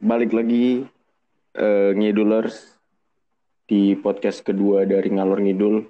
balik 0.00 0.32
lagi 0.32 0.88
uh, 1.60 1.92
ngidulers 1.92 2.80
di 3.68 3.92
podcast 4.00 4.40
kedua 4.40 4.88
dari 4.88 5.12
ngalor 5.12 5.44
ngidul. 5.44 5.84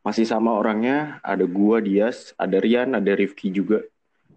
Masih 0.00 0.24
sama 0.24 0.56
orangnya, 0.56 1.20
ada 1.20 1.44
gua 1.44 1.80
Dias, 1.80 2.32
ada 2.40 2.60
Rian, 2.60 2.96
ada 2.96 3.12
Rifki 3.12 3.52
juga. 3.52 3.84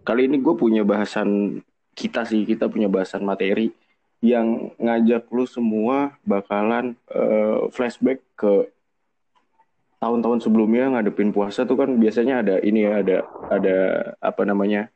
Kali 0.04 0.28
ini 0.28 0.39
gue 0.39 0.56
punya 0.56 0.88
bahasan 0.88 1.60
kita 1.92 2.24
sih, 2.24 2.48
kita 2.48 2.71
punya 2.71 2.88
bahasan 2.88 3.28
materi 3.28 3.75
yang 4.24 4.71
ngajak 4.80 5.28
lu 5.36 5.44
semua 5.44 6.16
bakalan 6.24 6.96
uh, 7.12 7.68
flashback 7.76 8.24
ke 8.39 8.71
tahun-tahun 10.00 10.48
sebelumnya 10.48 10.96
ngadepin 10.96 11.36
puasa 11.36 11.68
tuh 11.68 11.75
kan 11.75 11.92
biasanya 12.00 12.39
ada 12.39 12.55
ini 12.64 12.88
ya, 12.88 13.04
ada 13.04 13.18
ada 13.52 13.78
apa 14.24 14.47
namanya 14.47 14.88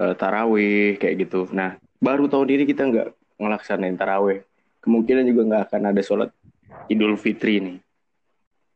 uh, 0.00 0.16
tarawih 0.16 0.96
kayak 0.96 1.28
gitu. 1.28 1.44
Nah, 1.52 1.76
baru 2.00 2.32
tahun 2.32 2.48
ini 2.48 2.64
kita 2.64 2.88
nggak 2.88 3.08
ngelaksanain 3.38 3.98
tarawih. 3.98 4.42
Kemungkinan 4.84 5.24
juga 5.24 5.42
nggak 5.48 5.62
akan 5.70 5.82
ada 5.90 6.02
sholat 6.04 6.30
Idul 6.92 7.16
Fitri 7.16 7.60
nih. 7.60 7.78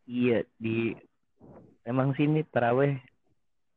Iya 0.08 0.38
di 0.56 0.96
emang 1.84 2.16
sini 2.16 2.40
taraweh 2.48 2.96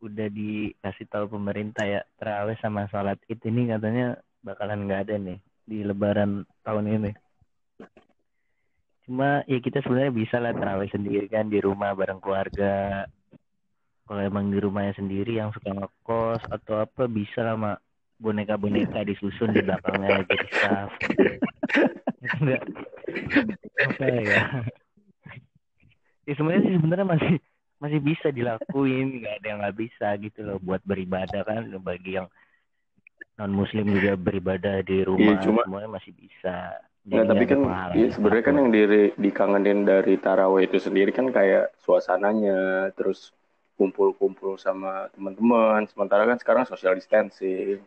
udah 0.01 0.27
dikasih 0.31 1.05
tahu 1.11 1.37
pemerintah 1.37 1.85
ya 1.85 2.01
taraweh 2.17 2.57
sama 2.57 2.87
sholat 2.89 3.19
id 3.29 3.37
ini 3.45 3.69
katanya 3.69 4.17
bakalan 4.41 4.89
nggak 4.89 5.01
ada 5.07 5.15
nih 5.21 5.39
di 5.67 5.83
Lebaran 5.85 6.47
tahun 6.65 6.85
ini. 6.87 7.11
Cuma 9.05 9.43
ya 9.45 9.59
kita 9.59 9.83
sebenarnya 9.83 10.13
bisa 10.15 10.39
lah 10.39 10.55
taraweh 10.55 10.89
sendiri 10.89 11.27
kan 11.27 11.51
di 11.51 11.59
rumah 11.59 11.93
bareng 11.93 12.23
keluarga. 12.23 13.05
Kalau 14.07 14.21
emang 14.23 14.51
di 14.51 14.59
rumahnya 14.59 14.97
sendiri 14.97 15.39
yang 15.39 15.55
suka 15.55 15.71
ngekos 15.71 16.43
atau 16.47 16.83
apa 16.83 17.07
bisa 17.07 17.43
lah 17.43 17.55
mak 17.55 17.77
boneka-boneka 18.21 19.01
disusun 19.01 19.51
di 19.51 19.65
belakangnya 19.65 20.21
jadi 20.29 20.47
staff. 20.53 20.89
Enggak 22.37 22.61
apa 23.81 24.05
ya 24.05 24.43
ya 26.29 26.33
sebenarnya 26.37 26.61
sih 26.63 26.73
sebenarnya 26.77 27.07
masih 27.07 27.33
masih 27.81 27.99
bisa 27.99 28.27
dilakuin 28.29 29.25
nggak 29.25 29.35
ada 29.41 29.47
yang 29.49 29.59
nggak 29.65 29.77
bisa 29.77 30.07
gitu 30.21 30.39
loh 30.45 30.57
buat 30.61 30.81
beribadah 30.85 31.41
kan 31.41 31.65
bagi 31.81 32.21
yang 32.21 32.29
non 33.41 33.51
muslim 33.57 33.89
juga 33.89 34.13
beribadah 34.13 34.85
di 34.85 35.01
rumah 35.01 35.41
iya, 35.41 35.43
cuma, 35.43 35.65
semuanya 35.65 35.89
masih 35.97 36.13
bisa 36.13 36.77
Nah, 37.01 37.25
tapi 37.25 37.49
kan 37.49 37.65
ya, 37.97 38.13
sebenarnya 38.13 38.43
kan 38.45 38.55
yang 38.61 38.69
diri, 38.69 39.09
dikangenin 39.17 39.89
dari 39.89 40.21
taraweh 40.21 40.69
itu 40.69 40.77
sendiri 40.77 41.09
kan 41.09 41.33
kayak 41.33 41.73
suasananya, 41.81 42.93
terus 42.93 43.33
kumpul-kumpul 43.73 44.61
sama 44.61 45.09
teman-teman. 45.09 45.89
Sementara 45.89 46.29
kan 46.29 46.37
sekarang 46.37 46.69
social 46.69 46.93
distancing. 46.93 47.81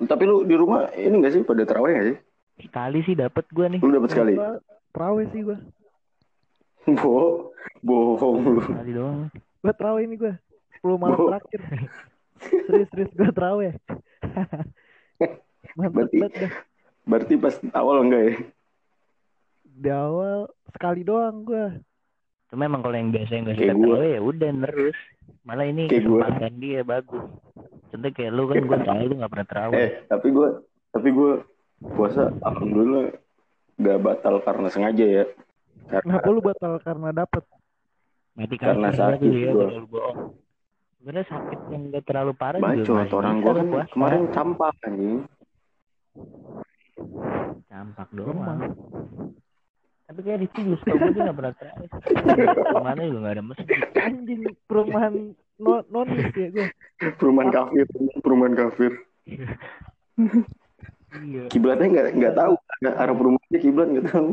Tapi 0.00 0.22
lu 0.24 0.48
di 0.48 0.56
rumah 0.56 0.88
ini 0.96 1.20
gak 1.20 1.32
sih 1.36 1.42
pada 1.44 1.62
taraweh 1.68 1.92
gak 1.92 2.06
sih? 2.08 2.16
Sekali 2.64 2.98
sih 3.04 3.14
dapat 3.16 3.44
gue 3.52 3.66
nih. 3.76 3.80
Lu 3.80 3.92
dapat 3.92 4.10
sekali? 4.12 4.34
Terawih 4.92 5.26
sih 5.32 5.40
gue. 5.44 5.58
Bo, 7.00 7.52
bohong 7.84 8.38
lu. 8.40 8.60
Sekali 8.64 8.92
doang. 8.96 9.28
Gue 9.60 9.72
terawih 9.76 10.04
ini 10.08 10.16
gue. 10.16 10.32
10 10.80 10.96
malam 10.96 11.18
Bo. 11.20 11.28
terakhir. 11.28 11.60
serius, 12.40 12.88
serius 12.88 13.12
gue 13.12 13.28
terawih. 13.36 13.72
berarti, 15.76 16.18
dah. 16.24 16.52
berarti 17.04 17.34
pas 17.36 17.54
awal 17.76 18.08
enggak 18.08 18.22
ya? 18.24 18.34
Di 19.64 19.90
awal 19.92 20.48
sekali 20.72 21.04
doang 21.04 21.44
gue. 21.44 21.66
Cuma 22.48 22.66
emang 22.66 22.82
kalau 22.82 22.96
yang 22.96 23.12
biasa 23.12 23.30
yang 23.36 23.44
gak 23.46 23.58
suka 23.60 23.74
terawih 23.76 24.10
ya 24.16 24.20
udah 24.24 24.50
terus. 24.64 24.98
Malah 25.44 25.66
ini 25.66 25.88
kayak 25.88 26.04
kesempatan 26.06 26.52
gua. 26.54 26.62
dia 26.62 26.80
bagus. 26.82 27.24
Contoh 27.90 28.10
kayak 28.14 28.30
lu 28.30 28.42
kan 28.46 28.62
gue 28.62 28.78
tau 28.86 29.02
lu 29.02 29.14
gak 29.18 29.30
pernah 29.34 29.46
terawih. 29.50 29.76
Eh, 29.78 29.90
tapi 30.06 30.26
gue 30.30 30.48
tapi 30.90 31.08
gue 31.10 31.32
puasa 31.80 32.22
alhamdulillah 32.44 33.06
gak 33.80 33.98
batal 34.04 34.34
karena 34.44 34.68
sengaja 34.68 35.06
ya 35.06 35.24
karena 35.88 36.20
Kenapa 36.20 36.28
lu 36.28 36.40
batal 36.44 36.72
karena 36.84 37.08
dapet 37.10 37.42
Mati 38.30 38.56
karena 38.56 38.88
sakit 38.94 39.26
ya, 39.26 39.50
gua. 39.88 40.12
Sebenarnya 41.00 41.26
sakit 41.26 41.60
yang 41.72 41.82
gak 41.90 42.04
terlalu 42.06 42.32
parah 42.36 42.60
Bacot, 42.60 42.84
juga. 42.86 43.10
orang 43.16 43.36
gua 43.40 43.52
kan 43.56 43.66
puasa. 43.72 43.90
kemarin 43.96 44.22
campak 44.30 44.74
anjing. 44.86 45.18
Campak 47.66 48.08
doang. 48.12 48.60
Tapi 50.10 50.26
kayak 50.26 50.40
di 50.42 50.48
sini 50.58 50.74
tau 50.82 50.98
gue 50.98 51.14
dia 51.14 51.22
gak 51.30 51.36
pernah 51.38 51.54
terawih. 51.54 51.88
Ke 52.66 52.82
mana 52.82 53.00
juga 53.06 53.20
gak 53.22 53.34
ada 53.38 53.44
masjid. 53.46 53.78
Anjing, 53.94 54.40
perumahan 54.66 55.14
non 55.62 55.82
nonis 55.86 56.34
ya 56.34 56.48
gue. 56.50 56.66
Perumahan 57.14 57.48
kafir, 57.54 57.86
perumahan 58.18 58.54
kafir. 58.58 58.92
Iya. 61.10 61.46
Kiblatnya 61.50 61.86
nggak 61.90 62.06
nggak 62.18 62.34
tahu 62.38 62.54
arah 62.86 63.14
perumahannya 63.14 63.58
kiblat 63.62 63.86
nggak 63.94 64.06
tahu. 64.10 64.30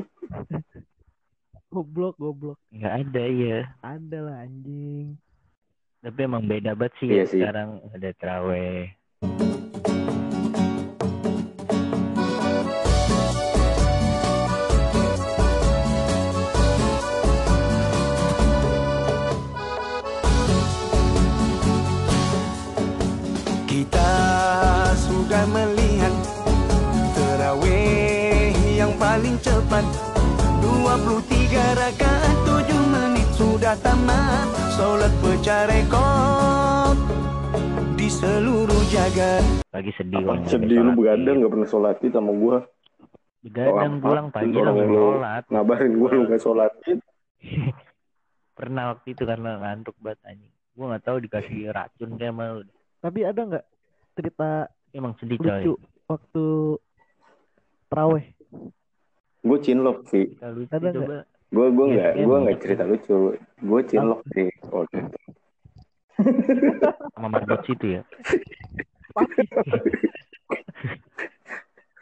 Goblok, 1.69 2.15
goblok. 2.17 2.57
Nggak 2.73 2.93
ada 3.05 3.23
ya. 3.29 3.59
Ada 3.85 4.17
lah 4.17 4.35
anjing. 4.49 5.13
Tapi 6.01 6.19
emang 6.25 6.45
beda 6.49 6.73
banget 6.73 6.93
sih, 6.97 7.07
iya 7.09 7.21
ya. 7.21 7.25
sih. 7.29 7.41
sekarang 7.41 7.85
ada 7.93 8.09
teraweh. 8.17 8.97
Tamat 33.75 34.47
Solat 34.71 35.11
pecah 35.19 35.67
rekod 35.67 36.95
Di 37.99 38.07
seluruh 38.07 38.83
jagat 38.87 39.43
Lagi 39.75 39.91
sedih 39.99 40.23
orang 40.23 40.47
Sedih 40.47 40.79
lu 40.79 40.95
begadang 40.95 41.43
gak 41.43 41.51
pernah 41.51 41.67
sholat 41.67 41.99
sama 41.99 42.31
gua. 42.31 42.57
Begadang 43.43 43.99
pulang 43.99 44.27
pagi 44.31 44.55
langsung 44.55 44.91
sholat. 44.95 45.43
Ngabarin 45.51 45.91
gua 45.99 46.09
lu 46.15 46.23
gak 46.31 46.41
sholat? 46.41 46.71
Pernah 48.57 48.83
waktu 48.95 49.07
itu 49.13 49.23
karena 49.27 49.59
ngantuk 49.61 49.95
banget 49.99 50.19
anjing. 50.23 50.53
Gua 50.71 50.85
gak 50.95 51.03
tahu 51.03 51.17
dikasih 51.27 51.73
racun 51.75 52.15
kayak 52.15 52.35
malu 52.37 52.63
Tapi 53.03 53.19
ada 53.27 53.41
gak 53.43 53.65
cerita 54.15 54.71
Emang 54.95 55.19
sedih 55.19 55.35
lucu 55.43 55.75
coy. 55.75 56.07
waktu 56.07 56.45
teraweh 57.91 58.25
Gue 59.47 59.59
cinlok 59.63 60.03
sih. 60.11 60.35
Ada 60.43 61.31
Gue 61.47 61.67
gue 61.71 61.85
nggak 61.95 62.11
gue 62.19 62.37
nggak 62.43 62.59
cerita 62.59 62.83
lucu. 62.83 63.39
Gue 63.63 63.81
cinlok 63.87 64.21
sih 64.35 64.47
waktu 64.67 64.95
itu. 65.07 65.19
Sama 67.15 67.27
marbot 67.29 67.61
situ 67.63 67.99
ya. 67.99 68.01
Papi. 69.15 69.43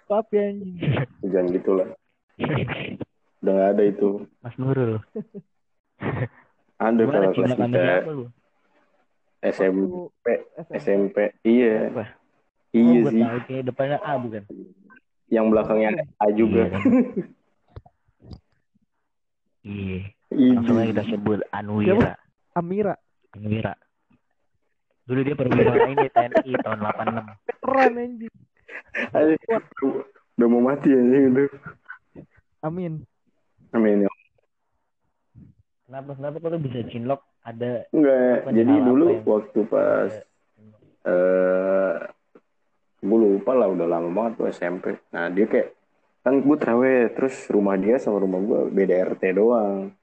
Papi 0.10 0.36
anjing. 0.38 0.76
Jangan 1.26 1.48
gitulah. 1.54 1.88
Udah 3.42 3.54
gak 3.54 3.70
ada 3.78 3.84
itu. 3.86 4.10
Mas 4.42 4.56
Nurul. 4.58 5.02
ada 6.76 7.02
kalau 7.06 7.30
kelas 7.32 7.54
kita. 7.56 7.84
SMP, 9.46 10.26
SMP, 10.82 11.18
iya. 11.46 11.94
Apa? 11.94 12.18
Iya 12.74 13.00
oh, 13.06 13.12
sih. 13.14 13.22
Tahu, 13.22 13.62
depannya 13.62 14.02
A 14.02 14.18
bukan? 14.18 14.42
yang 15.30 15.50
belakangnya 15.50 16.06
A 16.22 16.30
juga. 16.34 16.70
Iya. 16.70 16.80
Iya. 19.66 20.00
Langsung 20.30 20.78
aja 20.78 20.90
kita 20.94 21.04
sebut 21.10 21.40
Anwira. 21.50 22.14
Amira. 22.54 22.96
Anwira. 23.34 23.74
Dulu 25.06 25.20
dia 25.22 25.36
perwira 25.38 25.86
ini 25.86 26.06
TNI 26.10 26.52
tahun 26.66 26.80
86. 26.82 27.62
Keren 27.62 27.94
anjing. 27.98 28.36
Udah 30.38 30.48
mau 30.50 30.62
mati 30.62 30.90
anjing 30.90 31.24
itu. 31.30 31.46
Amin. 32.66 32.94
Amin 33.74 34.06
ya. 34.06 34.12
Kenapa 35.86 36.18
kenapa 36.18 36.38
kalau 36.42 36.58
bisa 36.58 36.82
cinlok 36.90 37.22
ada 37.46 37.86
Enggak, 37.94 38.50
jadi 38.50 38.74
dulu 38.82 39.22
waktu 39.22 39.60
pas 39.70 40.12
eh 41.06 41.14
uh, 41.14 42.02
gue 43.06 43.18
lupa 43.22 43.54
lah 43.54 43.70
udah 43.70 43.86
lama 43.86 44.10
banget 44.10 44.34
tuh 44.42 44.50
SMP 44.50 44.98
nah 45.14 45.30
dia 45.30 45.46
kayak 45.46 45.78
kan 46.26 46.42
gue 46.42 46.58
terawih 46.58 47.14
terus 47.14 47.38
rumah 47.54 47.78
dia 47.78 48.02
sama 48.02 48.18
rumah 48.18 48.42
gue 48.42 48.74
beda 48.74 49.14
RT 49.14 49.38
doang. 49.38 49.94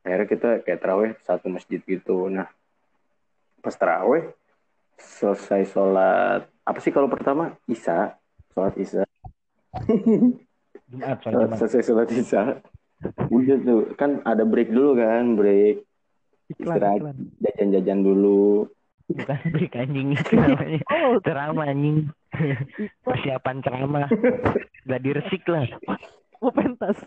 Akhirnya 0.00 0.24
kita 0.24 0.48
kayak 0.64 0.80
terawih 0.80 1.12
satu 1.20 1.52
masjid 1.52 1.84
gitu. 1.84 2.32
Nah 2.32 2.48
pas 3.60 3.76
terawih 3.76 4.32
selesai 4.96 5.68
sholat 5.68 6.48
apa 6.64 6.78
sih 6.80 6.88
kalau 6.88 7.12
pertama? 7.12 7.52
Isya 7.68 8.16
sholat 8.56 8.74
isya. 8.80 9.04
Jumat, 10.88 11.20
sholat 11.20 11.48
selesai 11.60 11.82
sholat 11.84 12.08
isya. 12.08 12.42
Udah 13.28 13.56
tuh 13.60 13.92
kan 14.00 14.24
ada 14.24 14.48
break 14.48 14.72
dulu 14.72 14.96
kan 14.96 15.36
break. 15.36 15.84
Istirahat 16.56 17.04
jajan-jajan 17.44 18.00
dulu 18.00 18.70
bukan 19.06 19.38
break 19.54 19.74
anjing 19.74 20.08
itu 20.14 20.32
namanya. 20.40 20.80
Oh, 20.90 21.18
ceramah 21.22 21.66
anjing. 21.70 22.10
Persiapan 23.06 23.56
ceramah. 23.62 24.06
Gak 24.84 25.02
diresik 25.02 25.42
lah. 25.46 25.66
Mau 26.42 26.52
pentas. 26.52 26.98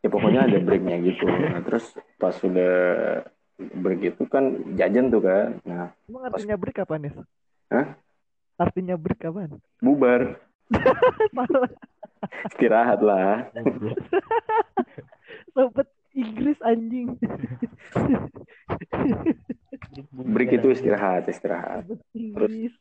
ya 0.00 0.08
pokoknya 0.08 0.48
ada 0.48 0.58
breaknya 0.60 0.96
gitu. 1.04 1.24
Nah 1.24 1.60
terus 1.62 1.84
pas 2.16 2.32
sudah 2.32 2.72
break 3.56 4.16
itu 4.16 4.24
kan 4.24 4.56
jajan 4.72 5.12
tuh 5.12 5.20
kan 5.20 5.60
nah 5.68 5.92
Emang 6.08 6.32
artinya 6.32 6.56
break 6.56 6.80
apa 6.80 6.94
nih? 6.96 7.12
Hah? 7.68 7.86
Artinya 8.56 8.96
break 8.96 9.24
apaan? 9.24 9.60
bubar. 9.80 10.36
Istirahat 12.52 13.00
lah. 13.00 13.48
Sobat 15.52 15.88
Inggris 16.12 16.60
anjing. 16.60 17.16
break 20.34 20.50
itu 20.60 20.68
istirahat 20.70 21.26
istirahat 21.26 21.84
Inggris. 22.14 22.72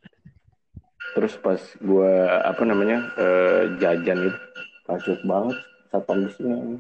terus 1.18 1.34
pas 1.42 1.60
gua 1.82 2.44
apa 2.46 2.62
namanya 2.64 3.10
eh, 3.18 3.62
jajan 3.82 4.30
itu 4.30 4.40
kaget 4.86 5.20
banget 5.26 5.58
satpam 5.90 6.20
di 6.26 6.32
sini 6.38 6.78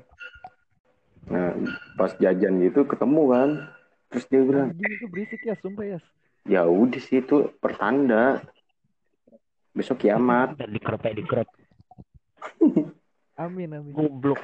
nah 1.30 1.53
pas 1.97 2.12
jajan 2.18 2.57
gitu 2.62 2.86
ketemu 2.89 3.24
kan 3.30 3.50
terus 4.09 4.25
dia 4.30 4.41
bilang 4.41 4.69
Anjing 4.74 4.91
itu 4.97 5.06
berisik 5.09 5.42
ya, 5.45 5.53
sumpah 5.62 5.85
ya. 5.85 6.00
ya 6.50 6.62
udah 6.65 7.01
sih 7.01 7.21
itu 7.21 7.53
pertanda 7.62 8.42
besok 9.77 10.01
kiamat 10.01 10.57
Ntar 10.57 10.69
di 10.74 10.81
crop 10.81 11.01
ya 11.06 11.13
di 11.13 11.25
crop 11.25 11.47
Amin 13.39 13.71
amin. 13.71 13.94
goblok 13.94 14.42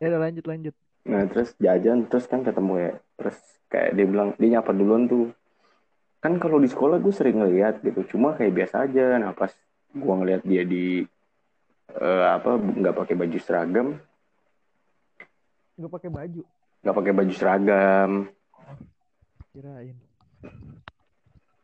Ya 0.00 0.08
udah 0.14 0.20
lanjut 0.30 0.44
lanjut. 0.48 0.74
nah 1.04 1.24
terus 1.26 1.52
jajan 1.58 2.06
terus 2.08 2.24
kan 2.30 2.40
ketemu 2.46 2.72
ya 2.78 2.92
terus 3.20 3.36
kayak 3.68 3.92
dia 3.92 4.06
bilang 4.08 4.32
dia 4.40 4.56
nyapa 4.56 4.72
duluan 4.72 5.04
tuh. 5.04 5.28
Kan 6.24 6.40
kalau 6.40 6.56
di 6.56 6.68
sekolah 6.68 6.96
gue 6.96 7.12
sering 7.12 7.44
ngeliat 7.44 7.84
gitu. 7.84 8.16
Cuma 8.16 8.32
kayak 8.32 8.56
biasa 8.56 8.88
aja. 8.88 9.20
Nah 9.20 9.36
pas 9.36 9.52
gua 9.92 10.24
ngeliat 10.24 10.42
dia 10.44 10.64
di 10.64 11.04
eh, 11.92 12.26
apa 12.26 12.56
nggak 12.56 12.96
pakai 12.96 13.14
baju 13.20 13.38
seragam. 13.40 13.88
Gue 15.76 15.90
pakai 15.92 16.08
baju. 16.08 16.42
nggak 16.80 16.96
pakai 16.96 17.12
baju 17.12 17.32
seragam. 17.36 18.10
Kirain. 19.52 19.96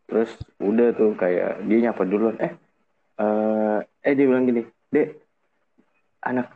terus 0.06 0.38
udah 0.62 0.94
tuh 0.94 1.18
kayak 1.18 1.64
dia 1.64 1.88
nyapa 1.88 2.04
duluan. 2.04 2.36
Eh 2.36 2.52
eh 3.16 3.78
eh 4.04 4.12
dia 4.12 4.26
bilang 4.28 4.44
gini 4.44 4.62
dek 4.92 5.16
anak 6.20 6.52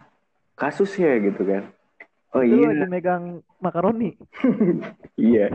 kasus 0.56 0.92
ya 1.00 1.16
gitu 1.16 1.40
kan 1.48 1.72
oh 2.34 2.42
Itu 2.42 2.56
iya. 2.56 2.68
lagi 2.70 2.86
megang 2.86 3.24
makaroni. 3.58 4.10
iya. 5.30 5.46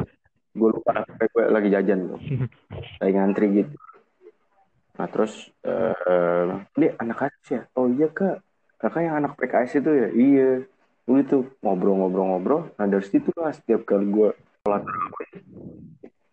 Gue 0.55 0.69
lupa 0.71 1.03
gue 1.07 1.45
lagi 1.51 1.67
jajan 1.67 2.15
tuh. 2.15 2.19
Lagi 3.03 3.11
ngantri 3.11 3.47
gitu. 3.51 3.75
Nah 4.95 5.07
terus 5.11 5.51
eh 5.67 6.47
dek 6.79 6.95
anak 6.95 7.17
kasus 7.27 7.47
ya? 7.51 7.61
Oh 7.75 7.91
iya 7.91 8.07
kak. 8.07 8.39
Kakak 8.79 9.01
yang 9.03 9.15
anak 9.19 9.35
PKS 9.35 9.83
itu 9.83 9.91
ya? 9.91 10.07
Iya. 10.11 10.49
Udah 11.05 11.23
tuh 11.27 11.43
ngobrol-ngobrol-ngobrol. 11.59 12.71
Nah 12.79 12.85
dari 12.87 13.03
situ 13.03 13.29
lah 13.35 13.51
setiap 13.51 13.83
kali 13.83 14.07
gue 14.07 14.29
sholat 14.63 14.83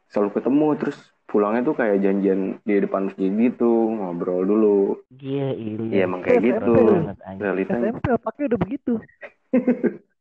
selalu 0.07 0.31
ketemu. 0.39 0.69
Terus 0.79 0.99
pulangnya 1.27 1.63
tuh 1.65 1.75
kayak 1.75 1.99
janjian 2.05 2.41
di 2.63 2.75
depan 2.79 3.11
masjid 3.11 3.33
gitu 3.33 3.73
ngobrol 3.99 4.47
dulu. 4.47 4.79
Iya 5.19 5.51
iya 5.57 5.73
Iya, 5.83 6.03
emang 6.07 6.21
kayak 6.23 6.39
SMP 6.39 6.47
gitu. 6.47 6.75
banget 6.79 7.19
anjing 7.27 7.43
realitanya 7.43 7.89
SMP 7.91 8.07
otaknya 8.15 8.45
udah 8.53 8.61
begitu. 8.63 8.93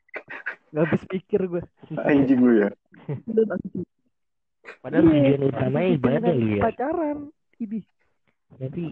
Gak 0.72 0.84
habis 0.88 1.04
pikir 1.06 1.42
gue. 1.46 1.64
anjing 2.00 2.40
gue 2.40 2.56
ya 2.64 2.70
padahal 4.80 5.04
Iya, 5.04 5.36
tujuan 5.36 5.44
utamanya 5.48 5.90
ibadah 5.92 6.32
dengan 6.32 6.48
ya 6.50 6.62
Pacaran. 6.64 7.18
Ini. 7.60 7.80
tapi 8.58 8.84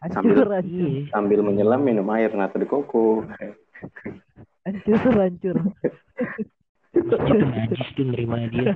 Hancur, 0.00 0.46
hancur. 0.48 0.64
iya 0.64 1.08
sambil 1.08 1.40
menyelam 1.40 1.80
minum 1.80 2.08
air 2.10 2.32
nata 2.32 2.56
de 2.56 2.64
koko 2.64 3.24
Hancur, 4.64 5.00
hancur. 5.14 5.56
tuh 6.94 7.18
najis 7.20 7.88
tuh 7.92 8.04
nerima 8.04 8.48
dia 8.48 8.72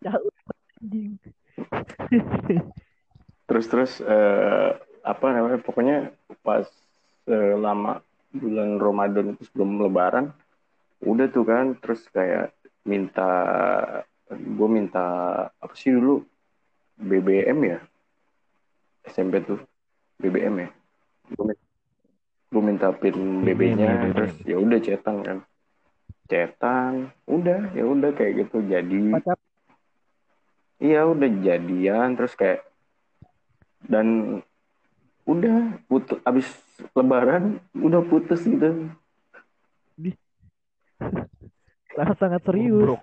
Jauh 0.00 0.30
anjing. 0.76 1.16
terus 3.46 3.66
terus 3.66 3.92
eh, 4.00 4.70
apa 5.00 5.26
namanya 5.32 5.58
pokoknya 5.58 6.12
pas 6.40 6.68
selama 7.24 8.04
bulan 8.30 8.76
Ramadan 8.76 9.34
itu 9.34 9.42
sebelum 9.44 9.80
Lebaran 9.80 10.30
udah 11.10 11.26
tuh 11.30 11.44
kan 11.44 11.74
terus 11.78 12.06
kayak 12.14 12.54
minta 12.86 13.30
gue 14.30 14.68
minta 14.70 15.06
apa 15.50 15.74
sih 15.74 15.90
dulu? 15.90 16.22
BBM 17.00 17.58
ya? 17.64 17.78
SMP 19.08 19.42
tuh 19.42 19.58
BBM 20.20 20.54
ya? 20.64 20.68
Gue 21.32 21.44
minta, 21.50 21.64
gue 22.50 22.62
minta 22.62 22.88
pin 22.94 23.16
BB-nya 23.42 23.90
BBM. 23.90 24.12
terus 24.14 24.34
ya 24.46 24.56
udah 24.60 24.78
cetan 24.78 25.16
kan. 25.24 25.38
Cetan 26.30 26.92
udah 27.26 27.74
ya 27.74 27.84
udah 27.84 28.10
kayak 28.14 28.46
gitu 28.46 28.62
jadi 28.64 28.98
Iya 30.80 31.04
udah 31.04 31.28
jadian 31.44 32.16
terus 32.16 32.32
kayak 32.32 32.64
dan 33.84 34.40
udah 35.28 35.76
putus 35.84 36.16
abis 36.24 36.48
lebaran 36.96 37.60
udah 37.76 38.00
putus 38.08 38.40
gitu 38.48 38.88
sangat 41.90 42.16
sangat 42.18 42.40
serius. 42.46 42.86
Goblok. 42.86 43.02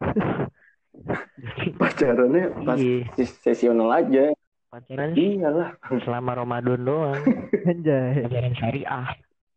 pacarannya 1.80 2.44
pas 2.66 2.78
iya 2.78 3.06
ses- 3.14 3.38
sesional 3.40 3.88
aja 3.94 4.34
pacaran 4.68 5.14
sih 5.14 5.38
iyalah 5.38 5.78
selama 6.02 6.32
Ramadan 6.42 6.80
doang 6.82 7.22
Anjay. 7.70 8.26
pacaran 8.26 8.54
syariah 8.58 9.06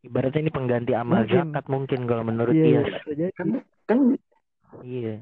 ibaratnya 0.02 0.40
ini 0.46 0.52
pengganti 0.54 0.94
amal 0.94 1.26
Mungkin. 1.26 1.34
zakat 1.50 1.66
mungkin 1.66 2.00
kalau 2.06 2.24
menurut 2.26 2.54
Iya, 2.54 2.64
dia 2.64 2.82
iya, 3.10 3.28
kan 3.34 3.48
kan 3.90 4.00
iya 4.86 5.16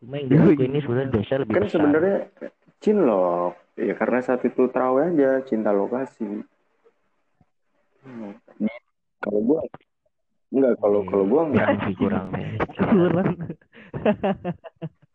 cuma 0.00 0.14
yang 0.16 0.28
Iya, 0.28 0.36
dilakuin 0.44 0.60
iya. 0.60 0.68
ini 0.70 0.78
sebenarnya 0.84 1.10
dosa 1.12 1.34
lebih 1.40 1.54
kan 1.56 1.62
besar 1.64 1.72
sebenarnya 1.72 2.16
cinlok 2.80 3.52
ya 3.80 3.94
karena 3.96 4.18
saat 4.20 4.40
itu 4.44 4.62
terawih 4.68 5.04
aja 5.12 5.30
cinta 5.48 5.70
lokasi 5.72 6.44
Hmm. 8.00 8.32
kalau 9.20 9.40
gua 9.44 9.60
enggak 10.50 10.74
kalau 10.82 11.00
kalau 11.06 11.24
gua 11.26 11.42
enggak 11.46 11.66
kurang 11.66 11.80
sih 11.86 11.94
kurang 11.94 12.26
Kurang. 12.90 13.28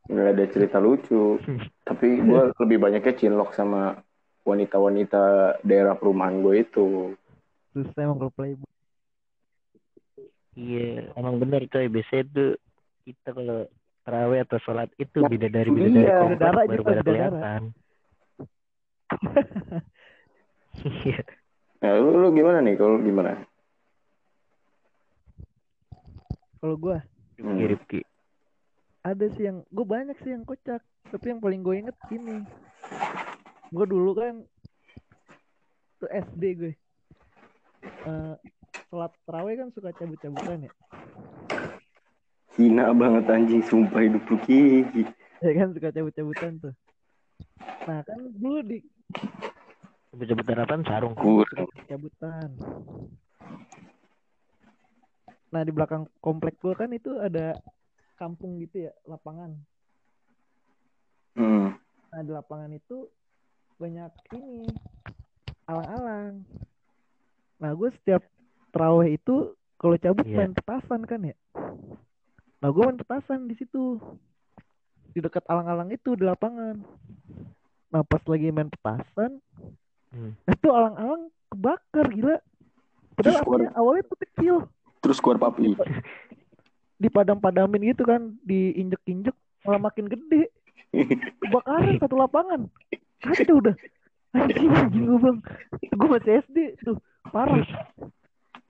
nggak 0.05 0.27
ada 0.37 0.45
cerita 0.47 0.77
lucu 0.79 1.39
tapi 1.83 2.07
gua 2.21 2.49
lebih 2.61 2.77
banyaknya 2.79 3.13
cinlok 3.13 3.51
sama 3.51 3.99
wanita-wanita 4.45 5.23
daerah 5.65 5.97
perumahan 5.97 6.37
gue 6.39 6.61
itu 6.61 7.17
Susah 7.73 7.97
emang 7.97 8.21
kalau 8.21 8.31
playboy. 8.31 8.69
iya 10.53 11.09
emang 11.17 11.41
benar 11.41 11.65
coy 11.65 11.89
biasanya 11.89 12.23
tuh 12.29 12.51
kita 13.03 13.33
kalau 13.33 13.65
terawih 14.05 14.45
atau 14.45 14.61
sholat 14.61 14.93
itu 14.95 15.17
Nah, 15.17 15.27
bidadari 15.27 15.65
iya, 15.65 15.73
bidadari 15.73 16.11
komplek 16.13 16.37
bidadara 16.37 16.61
baru 16.69 16.77
juga, 16.77 16.85
pada 16.85 17.01
kelihatan 17.01 17.61
iya 20.85 21.17
Nah, 21.83 21.91
lu, 22.01 22.17
lu 22.17 22.33
gimana 22.33 22.65
nih? 22.65 22.81
Kalau 22.81 22.97
gimana? 22.97 23.45
Kalau 26.59 26.75
gue 26.79 26.97
Hmm. 27.35 27.59
Rifki 27.59 27.67
Rifki 27.67 27.99
ada 29.05 29.25
sih 29.37 29.45
yang 29.45 29.61
gue 29.69 29.85
banyak 29.85 30.17
sih 30.25 30.33
yang 30.33 30.41
kocak. 30.41 30.81
Tapi 31.13 31.25
yang 31.29 31.37
paling 31.37 31.61
gue 31.61 31.75
inget 31.77 31.97
ini. 32.09 32.41
Gue 33.69 33.85
dulu 33.85 34.17
kan 34.17 34.41
tuh 36.01 36.09
SD 36.09 36.43
gue. 36.57 36.73
Eh 37.85 38.35
sholat 38.89 39.13
terawih 39.29 39.61
kan 39.61 39.69
suka 39.77 39.93
cabut-cabutan 39.93 40.65
ya. 40.65 40.71
Hina 42.57 42.95
banget 42.97 43.29
anjing, 43.29 43.61
sumpah 43.61 44.01
hidup 44.01 44.25
lu 44.25 44.39
Ki. 44.47 44.81
Ya 45.43 45.51
kan 45.53 45.69
suka 45.77 45.93
cabut-cabutan 45.93 46.57
tuh. 46.57 46.73
Nah 47.85 48.01
kan 48.01 48.19
dulu 48.41 48.65
di 48.65 48.81
sebut-sebutan 50.09 50.65
apa 50.65 50.81
sarung 50.81 51.13
Kurang. 51.13 51.69
Nah 55.55 55.63
di 55.63 55.71
belakang 55.71 56.03
komplek 56.19 56.59
gue 56.59 56.75
kan 56.75 56.91
itu 56.91 57.15
ada 57.15 57.55
kampung 58.19 58.59
gitu 58.59 58.91
ya 58.91 58.91
lapangan. 59.07 59.55
Hmm. 61.39 61.79
Nah 62.11 62.19
di 62.19 62.31
lapangan 62.35 62.75
itu 62.75 63.07
banyak 63.79 64.11
ini 64.35 64.67
alang-alang. 65.63 66.43
Nah 67.63 67.71
gue 67.71 67.87
setiap 68.03 68.19
terawih 68.75 69.15
itu 69.15 69.55
kalau 69.79 69.95
cabut 69.95 70.27
Iya. 70.27 70.43
main 70.43 70.51
petasan 70.51 71.07
kan 71.07 71.23
ya. 71.23 71.35
Nah 72.59 72.67
gue 72.67 72.83
main 72.83 72.99
petasan 72.99 73.47
di 73.47 73.55
situ 73.55 73.95
di 75.15 75.23
dekat 75.23 75.47
alang-alang 75.47 75.87
itu 75.87 76.19
di 76.19 76.27
lapangan. 76.27 76.83
Nah 77.95 78.03
pas 78.03 78.19
lagi 78.27 78.51
main 78.51 78.67
petasan, 78.67 79.39
Hmm. 80.11 80.35
itu 80.51 80.67
alang-alang 80.67 81.31
kebakar 81.47 82.11
gila. 82.11 82.43
Padahal 83.15 83.39
apinya 83.39 83.71
awalnya 83.79 84.03
tuh 84.11 84.19
kecil, 84.27 84.55
Terus 85.05 85.21
keluar 85.21 85.37
papi. 85.39 85.77
dipadam-padamin 86.97 87.91
gitu 87.91 88.03
kan, 88.03 88.33
diinjek-injek. 88.41 89.35
malah 89.61 89.81
makin 89.83 90.05
gede 90.05 90.47
kebakaran 91.41 91.97
satu 91.97 92.15
lapangan 92.15 92.69
kacau 93.19 93.57
udah 93.57 93.73
anjing 94.31 94.69
anjing 94.69 95.03
gue 95.03 95.17
bang 95.17 95.37
gue 95.89 96.07
masih 96.07 96.31
SD 96.39 96.57
tuh 96.79 97.01
parah 97.25 97.65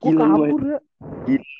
gue 0.00 0.08
Gila, 0.08 0.24
kabur 0.26 0.62
ya 0.64 0.78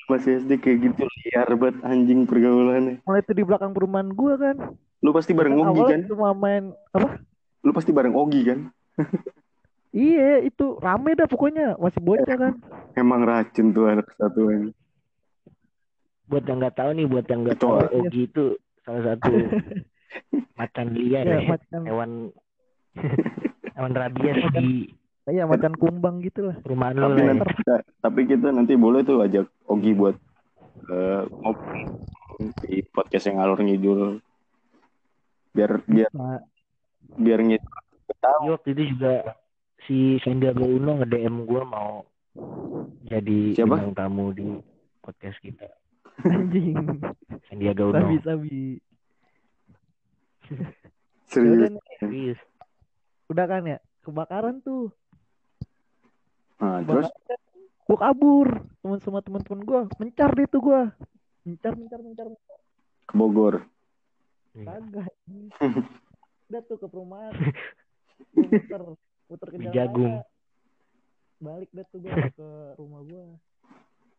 Masih 0.07 0.41
SD 0.41 0.57
kayak 0.57 0.77
gitu 0.81 1.01
liar 1.05 1.53
banget 1.53 1.77
anjing 1.83 2.25
pergaulannya. 2.25 2.97
mulai 3.03 3.21
itu 3.21 3.31
di 3.31 3.43
belakang 3.45 3.71
perumahan 3.71 4.09
gue 4.09 4.33
kan 4.35 4.55
Lu 4.99 5.13
pasti 5.13 5.31
bareng 5.31 5.53
Ogi 5.55 5.81
kan? 5.85 6.01
cuma 6.09 6.33
main 6.33 6.63
apa 6.89 7.21
Lu 7.61 7.69
pasti 7.69 7.93
bareng 7.93 8.17
Ogi 8.17 8.41
kan? 8.43 8.59
iya 9.97 10.37
itu 10.39 10.77
rame 10.77 11.13
dah 11.13 11.25
pokoknya 11.25 11.73
masih 11.75 11.97
bocah 11.99 12.37
kan 12.37 12.53
Emang 12.93 13.21
racun 13.21 13.69
tuh 13.71 13.85
anak 13.87 14.05
satuan. 14.13 14.69
buat 16.25 16.43
yang 16.43 16.59
nggak 16.59 16.75
tahu 16.75 16.89
nih 16.91 17.07
buat 17.07 17.25
yang 17.25 17.39
nggak 17.41 17.55
tahu. 17.57 17.79
Ogi 18.03 18.21
itu 18.25 18.45
salah 18.83 19.15
satu 19.15 19.31
macan 20.59 20.87
liar 20.91 21.23
ya 21.23 21.39
ya, 21.39 21.47
macan 21.47 21.81
hewan 21.83 22.11
hewan 23.77 23.93
rabies 23.93 24.35
di 24.53 24.91
iya 25.25 25.43
macan 25.43 25.71
kumbang 25.73 26.19
gitu 26.19 26.45
lah 26.45 26.55
perumahan 26.59 26.95
Tapi 26.95 27.03
lah 27.03 27.15
ya. 27.15 27.27
nanti 27.31 27.51
kita, 27.53 27.75
tapi 27.99 28.19
kita 28.25 28.47
nanti 28.49 28.73
boleh 28.75 29.01
tuh 29.01 29.21
ajak 29.21 29.45
Ogi 29.65 29.91
buat 29.91 30.15
eh, 30.87 31.21
ngobrol 31.31 32.05
di 32.61 32.85
podcast 32.85 33.25
yang 33.25 33.39
alur 33.39 33.57
ngidul. 33.57 34.19
Biar 35.51 35.79
biar 35.83 36.09
nah, 36.11 36.41
biar 37.13 37.39
ngidul 37.39 37.71
tahu. 38.17 38.41
Iya, 38.43 38.51
waktu 38.51 38.69
itu 38.73 38.83
juga 38.93 39.13
si 39.79 40.17
Sandiaga 40.19 40.61
Uno 40.61 40.97
nge-DM 40.97 41.43
gue 41.43 41.61
mau 41.63 42.01
jadi 43.03 43.53
Siapa? 43.53 43.77
bintang 43.77 43.93
tamu 43.95 44.31
di 44.31 44.57
podcast 44.99 45.37
kita. 45.39 45.67
anjing 46.23 46.73
Sandiaga 47.45 47.83
Uno. 47.85 47.97
sabi 47.99 48.15
sabi 48.21 48.55
Ya 50.47 50.63
Serius. 51.29 51.59
udah 51.59 51.69
nih, 51.69 51.83
Serius. 51.97 52.39
udah 53.27 53.45
kan 53.45 53.63
ya 53.65 53.77
kebakaran 54.01 54.57
tuh 54.61 54.89
Nah, 56.57 56.81
terus 56.81 57.05
gue 57.85 57.97
kabur 57.97 58.47
teman 58.79 58.97
sama 58.97 59.19
teman-teman 59.19 59.61
gue 59.61 59.81
mencar 59.97 60.33
deh 60.33 60.47
tuh 60.47 60.63
gue 60.63 60.81
mencar 61.43 61.73
mencar 61.73 61.99
mencar 61.99 62.25
mencar. 62.25 62.57
ke 63.05 63.13
Bogor. 63.13 63.55
kagak 64.57 65.05
udah 66.47 66.61
tuh 66.63 66.77
ke 66.77 66.87
perumahan 66.87 67.35
muter 69.27 69.47
muter 69.47 69.49
ke 69.61 69.71
Jagung. 69.71 70.15
balik 71.37 71.69
deh 71.69 71.85
tuh 71.85 71.99
gue 71.99 72.09
ke 72.35 72.47
rumah 72.75 73.01
gue 73.03 73.23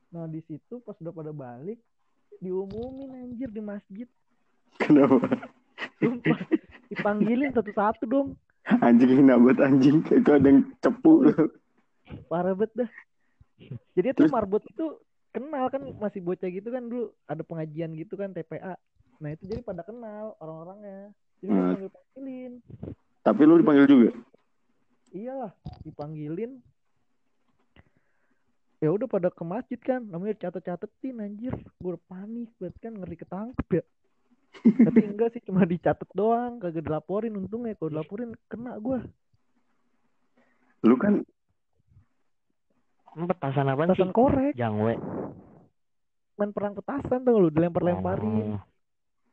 nah 0.09 0.25
di 0.25 0.41
situ 0.43 0.81
pas 0.81 0.95
udah 0.95 1.11
pada 1.11 1.31
balik 1.31 1.77
diumumin 2.39 3.11
anjir 3.27 3.49
di 3.49 3.61
masjid 3.61 4.09
Kenapa? 4.79 5.19
Sumpah, 5.99 6.39
dipanggilin 6.87 7.51
satu-satu 7.51 8.05
dong 8.05 8.29
Anjing 8.79 9.11
hina 9.17 9.35
banget 9.35 9.59
anjing. 9.61 9.97
Itu 10.05 10.31
ada 10.31 10.45
yang 10.45 10.61
cepu. 10.79 11.35
parah 12.25 12.53
banget 12.53 12.73
dah 12.79 12.91
jadi 13.93 14.13
tuh 14.13 14.23
Terus- 14.23 14.33
marbot 14.33 14.63
itu 14.63 14.87
kenal 15.29 15.67
kan 15.67 15.83
masih 15.95 16.21
bocah 16.21 16.47
gitu 16.47 16.69
kan 16.69 16.81
dulu 16.83 17.11
ada 17.25 17.43
pengajian 17.43 17.93
gitu 17.93 18.15
kan 18.15 18.31
TPA 18.31 18.79
nah 19.19 19.29
itu 19.29 19.45
jadi 19.45 19.61
pada 19.61 19.83
kenal 19.83 20.39
orang-orangnya 20.39 21.11
jadi 21.39 21.51
Hmm. 21.51 21.61
panggil 21.67 21.89
panggilin 21.91 22.53
Tapi 23.21 23.41
lu 23.43 23.55
dipanggil 23.57 23.85
juga. 23.85 24.11
Iyalah 25.11 25.53
dipanggilin. 25.83 26.61
Ya 28.79 28.95
udah 28.95 29.11
pada 29.11 29.29
ke 29.29 29.43
masjid 29.43 29.77
kan 29.77 30.07
namanya 30.07 30.39
catet-catetin 30.39 31.19
anjir. 31.19 31.51
Gue 31.77 31.99
udah 31.99 32.03
panik 32.07 32.51
banget 32.57 32.77
kan 32.79 32.93
ngeri 32.95 33.17
ketangkep 33.17 33.69
ya. 33.75 33.85
Tapi 34.59 34.99
enggak 35.05 35.35
sih 35.35 35.43
cuma 35.43 35.63
dicatet 35.63 36.07
doang 36.15 36.59
kagak 36.59 36.87
dilaporin. 36.87 37.35
Untungnya 37.35 37.75
kalau 37.75 37.91
dilaporin 37.93 38.33
kena 38.47 38.79
gue 38.79 39.03
Lu 40.87 40.95
kan 40.95 41.27
petasan 43.19 43.67
apa 43.67 43.83
sih? 43.83 43.99
petasan 43.99 44.13
korek 44.15 44.55
Jangwe. 44.55 44.95
main 46.39 46.55
perang 46.55 46.71
petasan 46.71 47.27
tuh 47.27 47.35
lu 47.35 47.51
dilempar-lemparin. 47.51 48.55
Oh, 48.55 48.63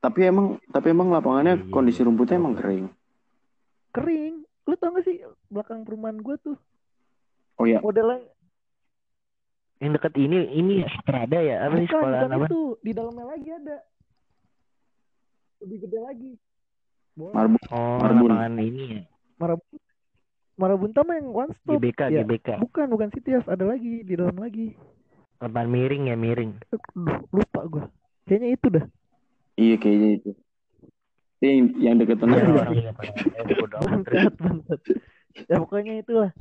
tapi 0.01 0.25
emang 0.25 0.57
tapi 0.73 0.89
emang 0.89 1.13
lapangannya 1.13 1.61
Iya. 1.61 1.69
kondisi 1.69 2.01
rumputnya 2.01 2.41
emang 2.41 2.57
kering. 2.57 2.89
kering 3.93 4.41
lu 4.65 4.73
tau 4.75 4.89
gak 4.91 5.03
sih 5.03 5.21
belakang 5.47 5.81
perumahan 5.81 6.17
gue 6.17 6.35
tuh 6.39 6.57
Oh 7.55 7.63
ya, 7.63 7.79
modelnya 7.79 8.19
yang 9.77 9.91
deket 9.91 10.11
ini 10.17 10.37
ini 10.51 10.83
Strada 10.97 11.37
ya? 11.37 11.63
Apa 11.63 11.75
sih 11.77 11.87
sekolah 11.87 12.25
apa? 12.25 12.45
itu 12.45 12.61
di 12.79 12.91
dalamnya 12.91 13.25
lagi 13.27 13.49
ada 13.49 13.77
lebih 15.59 15.77
gede 15.83 15.99
lagi 15.99 16.31
bola 17.11 17.31
marbun. 17.33 17.63
Oh, 17.69 17.97
Marbun. 17.97 18.27
lapangan 18.27 18.53
ini 18.59 18.83
ya. 18.89 19.01
marabunta 19.37 19.77
marabunta 20.55 20.99
mah 21.01 21.15
yang 21.15 21.29
one 21.29 21.51
stop 21.53 21.75
GBK, 21.75 22.01
Ya. 22.09 22.21
GBK. 22.21 22.49
bukan 22.59 22.87
bukan 22.89 23.07
Citias 23.09 23.45
ada 23.45 23.63
lagi 23.63 24.01
di 24.01 24.13
dalam 24.15 24.35
lagi 24.35 24.75
Lapangan 25.35 25.67
miring 25.69 26.03
ya, 26.07 26.15
miring. 26.15 26.51
Lupa 27.29 27.61
gue 27.65 27.83
kayaknya 28.25 28.49
itu 28.51 28.67
dah 28.69 28.85
Iya 29.55 29.75
kayaknya 29.77 30.09
itu. 30.13 30.29
Itu 31.45 31.53
yang, 31.53 31.67
yang 31.77 31.95
deket 32.01 32.17
Iya, 32.17 32.23
tengah. 32.25 32.41
orang 32.41 32.73
amat, 32.73 32.95
terus. 33.45 33.69
bangsat 33.77 34.33
bangsat 34.35 34.79
ya 35.45 35.55
pokoknya 35.59 35.93
itulah 35.99 36.31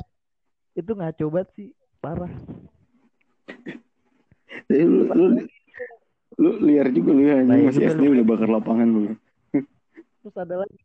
itu 0.73 0.91
ngaco 0.91 1.25
banget 1.29 1.49
sih 1.53 1.69
parah 1.99 2.33
Eh, 4.65 4.81
lu, 4.81 5.05
lu, 5.13 5.25
lu 6.41 6.51
liar 6.63 6.89
juga 6.89 7.11
lu 7.13 7.23
ya 7.23 7.37
anjing 7.37 7.53
Baik 7.53 7.67
masih 7.69 7.85
SD 7.91 8.05
udah 8.09 8.25
bakar 8.25 8.49
lapangan 8.49 8.89
lu. 8.89 9.01
terus 10.23 10.37
ada 10.41 10.57
lagi 10.57 10.79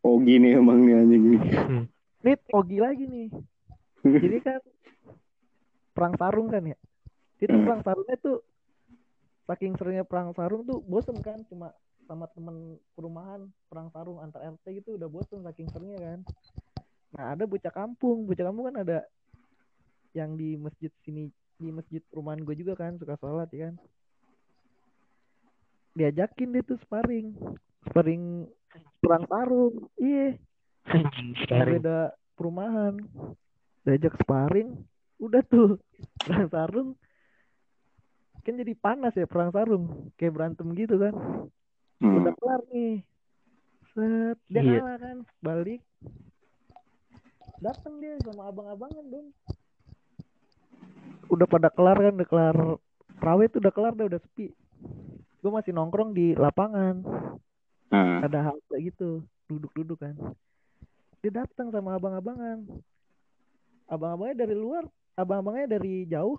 Oh 0.00 0.16
gini 0.16 0.54
emang 0.54 0.80
nih 0.80 0.94
anjing 0.96 1.22
nih. 1.28 1.40
nih 2.22 2.36
Ogi 2.50 2.78
lagi 2.80 3.04
nih 3.04 3.28
jadi 4.06 4.38
kan 4.40 4.60
perang 5.92 6.14
sarung 6.16 6.48
kan 6.48 6.64
ya 6.64 6.76
itu 7.36 7.50
Hmm. 7.50 7.66
perang 7.66 7.82
sarungnya 7.82 8.16
tuh 8.16 8.40
saking 9.44 9.76
seringnya 9.76 10.02
perang 10.02 10.32
sarung 10.32 10.64
tuh 10.64 10.80
bosen 10.80 11.20
kan 11.20 11.44
cuma 11.44 11.76
sama 12.06 12.30
temen 12.30 12.78
perumahan 12.94 13.50
perang 13.66 13.90
sarung 13.90 14.22
antar 14.22 14.46
RT 14.46 14.82
gitu 14.82 14.94
udah 14.94 15.10
bosen 15.10 15.42
saking 15.42 15.68
seringnya 15.74 15.98
kan. 15.98 16.20
Nah 17.18 17.34
ada 17.34 17.44
bocah 17.44 17.74
kampung. 17.74 18.24
Bocah 18.24 18.46
kampung 18.46 18.70
kan 18.70 18.78
ada 18.86 18.98
yang 20.14 20.38
di 20.38 20.54
masjid 20.56 20.88
sini 21.02 21.28
di 21.58 21.68
masjid 21.74 22.00
perumahan 22.08 22.40
gue 22.40 22.54
juga 22.56 22.78
kan 22.78 22.94
suka 22.96 23.18
sholat 23.18 23.50
ya 23.50 23.68
kan. 23.68 23.74
Diajakin 25.98 26.54
dia 26.54 26.62
tuh 26.62 26.78
sparring. 26.86 27.34
Sparring 27.90 28.46
perang 29.02 29.26
sarung. 29.26 29.74
Iya. 29.98 30.38
Beda 31.50 32.14
perumahan. 32.38 32.94
Diajak 33.82 34.14
sparring 34.22 34.78
udah 35.18 35.42
tuh. 35.42 35.82
Perang 36.22 36.48
sarung. 36.54 36.88
Kan 38.46 38.62
jadi 38.62 38.78
panas 38.78 39.10
ya 39.18 39.26
perang 39.26 39.50
sarung. 39.50 40.14
Kayak 40.14 40.38
berantem 40.38 40.70
gitu 40.78 41.02
kan 41.02 41.14
Hmm. 41.96 42.20
udah 42.22 42.34
kelar 42.36 42.60
nih. 42.72 42.94
Set 43.96 44.38
dia 44.52 44.60
Iya. 44.60 44.80
kalah 44.84 44.98
kan? 45.00 45.16
Balik. 45.40 45.80
Datang 47.56 47.94
dia 48.04 48.20
sama 48.20 48.52
abang-abangan 48.52 49.04
dong 49.08 49.28
udah 51.30 51.46
pada 51.46 51.68
kelar 51.70 51.98
kan? 51.98 52.12
Udah 52.14 52.28
kelar. 52.28 52.56
Prawe 53.16 53.44
tuh 53.48 53.58
udah 53.64 53.72
kelar 53.72 53.92
dah 53.96 54.06
udah 54.06 54.20
sepi. 54.20 54.52
Gue 55.40 55.50
masih 55.52 55.72
nongkrong 55.72 56.12
di 56.12 56.36
lapangan. 56.36 57.00
Nah, 57.90 58.20
ada 58.22 58.50
hal 58.50 58.56
kayak 58.68 58.92
gitu. 58.94 59.22
Duduk-duduk 59.46 59.98
kan. 60.02 60.14
Dia 61.22 61.42
datang 61.44 61.70
sama 61.70 61.96
abang-abangan. 61.96 62.66
Abang-abangnya 63.86 64.46
dari 64.46 64.54
luar 64.58 64.84
abang-abangnya 65.16 65.78
dari 65.78 66.04
jauh. 66.06 66.36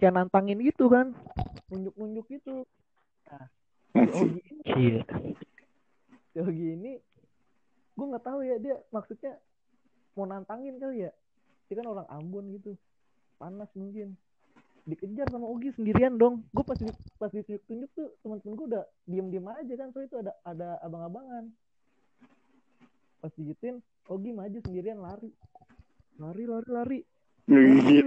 Kayak 0.00 0.16
nantangin 0.16 0.58
gitu 0.64 0.88
kan. 0.88 1.12
Nunjuk-nunjuk 1.68 2.26
gitu. 2.32 2.64
Si 3.28 3.59
Ogi 3.94 4.40
ini 4.40 4.62
Iya. 4.70 5.02
si 6.30 6.36
Ogi 6.38 6.66
ini 6.78 6.92
gue 7.98 8.06
nggak 8.06 8.24
tahu 8.24 8.40
ya 8.46 8.56
dia 8.62 8.76
maksudnya 8.94 9.36
mau 10.14 10.26
nantangin 10.26 10.76
kali 10.76 11.06
ya. 11.06 11.12
Dia 11.70 11.80
kan 11.80 11.86
orang 11.86 12.08
Ambon 12.10 12.50
gitu. 12.54 12.74
Panas 13.38 13.70
mungkin. 13.78 14.18
Dikejar 14.88 15.30
sama 15.30 15.46
Ogi 15.46 15.70
sendirian 15.74 16.18
dong. 16.18 16.42
Gue 16.50 16.64
pas 16.66 16.76
di, 16.76 16.90
pas 17.20 17.30
ditunjuk 17.30 17.90
tuh 17.94 18.08
teman-teman 18.24 18.54
gue 18.58 18.66
udah 18.74 18.84
diem-diem 19.06 19.46
aja 19.46 19.74
kan. 19.78 19.88
Soalnya 19.94 20.08
itu 20.10 20.18
ada 20.18 20.32
ada 20.42 20.68
abang-abangan. 20.82 21.44
Pas 23.22 23.32
digituin 23.38 23.78
Ogi 24.10 24.30
maju 24.34 24.58
sendirian 24.66 24.98
lari. 24.98 25.30
Lari 26.18 26.44
lari 26.44 26.68
lari. 26.68 27.00
Ngegigit. 27.46 28.06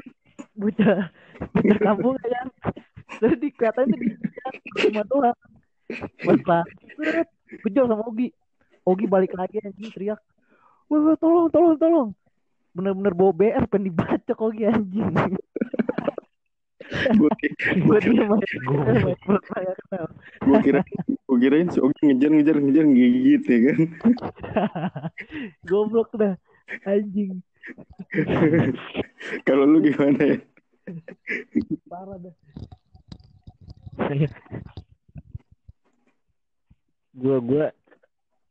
bocah 0.53 1.09
bocah 1.53 1.79
kampung 1.81 2.17
ya. 2.25 2.29
Kan 2.43 2.49
terus 3.21 3.37
di 3.39 3.49
kelihatannya 3.53 3.95
tuh 3.95 3.97
di 4.01 4.79
rumah 4.89 5.05
doang 5.07 5.37
seret 6.97 7.29
kejar 7.63 7.85
sama 7.85 8.03
Ogi 8.07 8.31
Ogi 8.83 9.05
balik 9.07 9.33
lagi 9.35 9.59
anjing 9.63 9.91
teriak 9.91 10.19
wah 10.89 11.15
tolong 11.19 11.47
tolong 11.51 11.77
tolong 11.79 12.09
bener-bener 12.73 13.13
bawa 13.13 13.31
BR 13.31 13.65
pengen 13.69 13.93
dibacok 13.93 14.39
Ogi 14.49 14.63
anjing 14.65 15.37
Gue 16.93 17.29
main 17.89 18.37
Gue 20.43 20.57
kira 20.61 20.81
gue 21.33 21.37
kirain 21.41 21.67
si 21.71 21.79
Ogi 21.81 22.01
ngejar-ngejar 22.11 22.57
ngejar 22.59 22.85
gigit 22.93 23.43
ya 23.49 23.57
kan. 23.65 23.79
Goblok 25.69 26.13
dah. 26.13 26.37
Anjing. 26.85 27.41
Kalau 29.47 29.65
lu 29.65 29.81
gimana 29.81 30.21
ya? 30.21 30.37
Parah 31.89 32.17
dah. 32.21 32.35
Gue 37.13 37.37
gue 37.39 37.65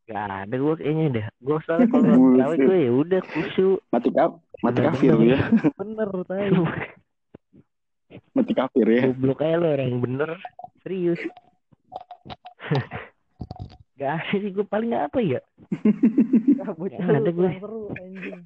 gak 0.04 0.24
ada 0.44 0.54
gue 0.54 0.74
kayaknya 0.76 1.06
dah 1.12 1.26
gue 1.36 1.56
soalnya 1.62 1.86
kalau 1.88 2.12
cewek 2.38 2.58
gue 2.60 2.76
ya 2.78 2.90
udah 2.92 3.20
kusuk 3.24 3.78
Mati 3.88 4.08
kaf, 4.10 4.30
mati 4.60 4.80
kafir 4.80 5.12
bener. 5.14 5.30
ya. 5.30 5.38
Bener 5.78 6.08
tahu. 6.24 6.62
Mati 8.32 8.52
kafir 8.52 8.86
ya. 8.86 9.00
goblok 9.08 9.40
aja 9.40 9.56
lo 9.56 9.66
orang 9.68 9.90
bener 9.98 10.30
serius 10.82 11.20
gak 13.98 14.10
ada 14.18 14.24
sih 14.30 14.48
gue 14.48 14.64
paling 14.64 14.92
apa 14.92 15.18
ya 15.18 15.40
Ya, 16.62 17.02
ada 17.02 17.26
gue. 17.26 17.48
seru 17.58 17.90
anjing. 17.90 18.38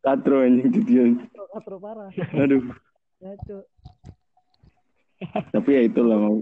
Katro 0.00 0.36
anjing. 0.40 1.16
Katro, 1.16 1.44
katro 1.48 1.76
parah. 1.80 2.08
Aduh. 2.36 2.60
Ngaco. 3.24 3.56
Tapi 5.48 5.68
ya 5.70 5.80
itulah 5.80 6.18
mau. 6.18 6.36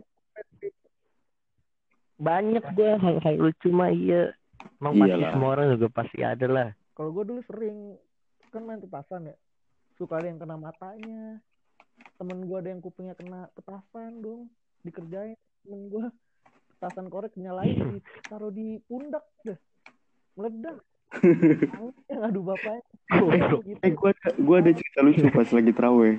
Banyak 2.23 2.65
gue 2.79 2.91
hal-hal 3.03 3.35
lucu 3.35 3.69
mah 3.75 3.91
iya 3.91 4.31
emang 4.79 4.95
pasti 5.03 5.23
semua 5.27 5.51
orang 5.59 5.67
juga 5.75 5.89
pasti 5.91 6.19
ada 6.23 6.47
lah 6.47 6.69
Kalau 6.95 7.11
gue 7.11 7.25
dulu 7.25 7.41
sering 7.49 7.99
kan 8.53 8.63
main 8.69 8.79
petasan 8.85 9.33
ya. 9.33 9.37
Suka 9.97 10.21
ada 10.21 10.29
yang 10.29 10.37
kena 10.37 10.61
matanya. 10.61 11.41
Temen 12.21 12.45
gue 12.45 12.59
ada 12.61 12.69
yang 12.69 12.85
kupingnya 12.85 13.17
kena 13.17 13.49
petasan 13.57 14.21
dong. 14.21 14.53
Dikerjain 14.85 15.35
temen 15.65 15.89
gue. 15.89 16.07
Petasan 16.77 17.09
korek 17.09 17.33
nyalain 17.41 17.97
ditaruh 18.05 18.53
di 18.53 18.77
pundak 18.85 19.25
deh. 19.43 19.57
Meledak. 20.37 20.85
Ngadu 22.13 22.41
bapaknya. 22.45 22.93
Gitu. 23.65 23.85
Eh 23.85 23.93
gua 23.93 24.17
ada, 24.17 24.29
gua 24.41 24.57
ada 24.65 24.73
cerita 24.73 25.05
lucu 25.05 25.29
pas 25.29 25.49
lagi 25.53 25.73
terawih. 25.77 26.17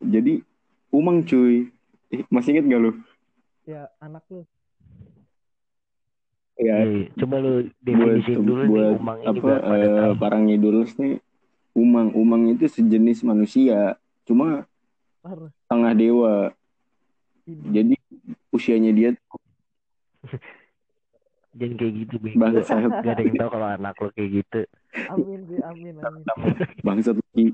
Jadi 0.00 0.40
umang 0.88 1.20
cuy. 1.24 1.68
Eh, 2.12 2.24
masih 2.32 2.56
inget 2.56 2.68
gak 2.68 2.80
lu? 2.80 2.92
Ya 3.68 3.88
anak 4.00 4.24
lu. 4.32 4.44
Ya, 6.60 6.84
Iya, 6.84 7.08
coba 7.16 7.40
lu 7.40 7.52
buat 7.64 7.66
definisiin 7.80 8.44
dulu 8.44 8.60
nih 8.60 8.68
buat 8.68 8.92
umang 9.00 9.18
ini 9.24 9.28
apa 9.32 9.40
biar 9.40 9.60
pada 9.64 9.88
eh, 9.88 10.12
para 10.20 10.36
ngidulers 10.36 10.92
nih 11.00 11.14
umang. 11.72 12.08
Umang 12.12 12.42
itu 12.52 12.68
sejenis 12.68 13.24
manusia 13.24 13.96
cuma 14.28 14.68
Parah. 15.24 15.50
tengah 15.66 15.92
dewa. 15.96 16.52
Jadi 17.48 17.96
usianya 18.52 18.92
dia 18.92 19.10
jangan 21.58 21.74
kayak 21.80 21.92
gitu 22.04 22.14
bego. 22.20 22.36
Bangsa. 22.40 22.74
Gak 23.04 23.12
ada 23.16 23.22
yang 23.24 23.36
tahu 23.40 23.50
kalau 23.52 23.68
anak 23.72 23.94
lo 23.96 24.08
kayak 24.12 24.30
gitu. 24.44 24.60
Amin 25.08 25.40
sih, 25.48 25.56
amin, 25.64 25.96
amin. 26.04 26.22
bangsa 26.84 27.16
lagi 27.16 27.46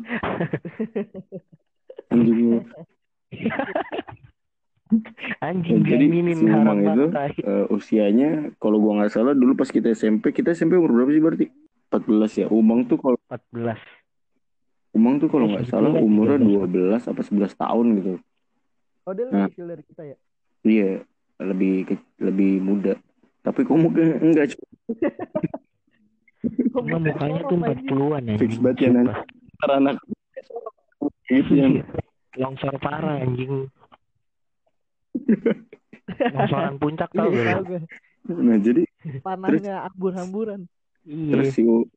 anjing. 2.13 2.67
anjing 5.45 5.81
Jadi, 5.83 6.05
si 6.33 6.45
Umang 6.45 6.81
itu. 6.81 7.03
Eh, 7.39 7.67
usianya 7.69 8.31
kalau 8.57 8.79
gua 8.79 8.99
nggak 8.99 9.13
salah 9.13 9.33
dulu 9.33 9.53
pas 9.55 9.69
kita 9.69 9.91
SMP 9.91 10.31
kita 10.31 10.53
SMP 10.53 10.75
umur 10.75 10.93
berapa 10.95 11.11
sih 11.11 11.21
berarti 11.21 11.47
14 11.89 12.33
ya 12.37 12.47
umang 12.49 12.85
tuh 12.85 12.97
kalau 12.97 13.17
14 13.27 13.77
umang 14.91 15.15
tuh 15.17 15.29
kalau 15.29 15.47
Eh, 15.47 15.51
nggak 15.55 15.67
salah 15.67 15.91
lah, 15.91 16.01
umurnya 16.01 16.39
13. 16.39 16.65
12 16.65 17.05
apa 17.07 17.21
11 17.23 17.53
tahun 17.55 17.87
gitu 17.95 18.13
Oh 19.03 19.13
dia 19.13 19.25
Nah. 19.25 19.45
lebih 19.45 19.51
kecil 19.51 19.67
dari 19.67 19.83
kita 19.85 20.03
ya? 20.05 20.17
iya 20.63 20.91
lebih 21.39 21.75
ke- 21.87 22.09
lebih 22.19 22.53
muda 22.59 22.93
tapi 23.41 23.63
kok 23.63 23.75
mungkin 23.75 24.19
enggak 24.19 24.53
cuy. 24.53 24.65
Emang 26.79 27.03
mukanya 27.03 27.41
tuh 27.43 27.57
40-an 27.57 28.23
ya 28.25 28.37
Fix 28.37 28.53
banget 28.59 28.79
ya, 28.79 28.89
Nan. 28.91 29.07
Ntar 29.59 29.71
anak 29.75 29.97
gitu 31.27 31.53
yang 31.53 31.73
longsor 32.35 32.73
parah 32.79 33.19
anjing 33.19 33.69
longsoran 36.33 36.77
puncak 36.77 37.11
tau 37.13 37.29
Iya, 37.31 37.61
gue. 37.63 37.81
nah 38.29 38.57
jadi 38.59 38.83
Panahnya 39.23 39.85
ambur-amburan. 39.89 40.67
terus 41.07 41.49
iya 41.49 41.57
si 41.57 41.63
U- 41.65 41.89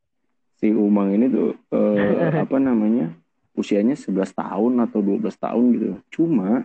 si 0.56 0.67
Umang 0.72 1.12
ini 1.12 1.28
tuh 1.28 1.58
eh, 1.74 2.39
apa 2.48 2.58
namanya 2.58 3.12
usianya 3.52 4.00
11 4.00 4.32
tahun 4.32 4.80
atau 4.88 5.00
12 5.04 5.36
tahun 5.36 5.63
gitu 5.76 5.88
cuma 6.15 6.63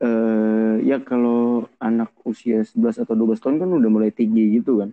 eh 0.00 0.74
ya 0.82 0.96
kalau 0.98 1.68
anak 1.76 2.10
usia 2.24 2.64
11 2.64 2.96
atau 2.98 3.12
12 3.12 3.38
tahun 3.38 3.60
kan 3.60 3.68
udah 3.68 3.90
mulai 3.92 4.10
tinggi 4.10 4.56
gitu 4.56 4.80
kan 4.80 4.90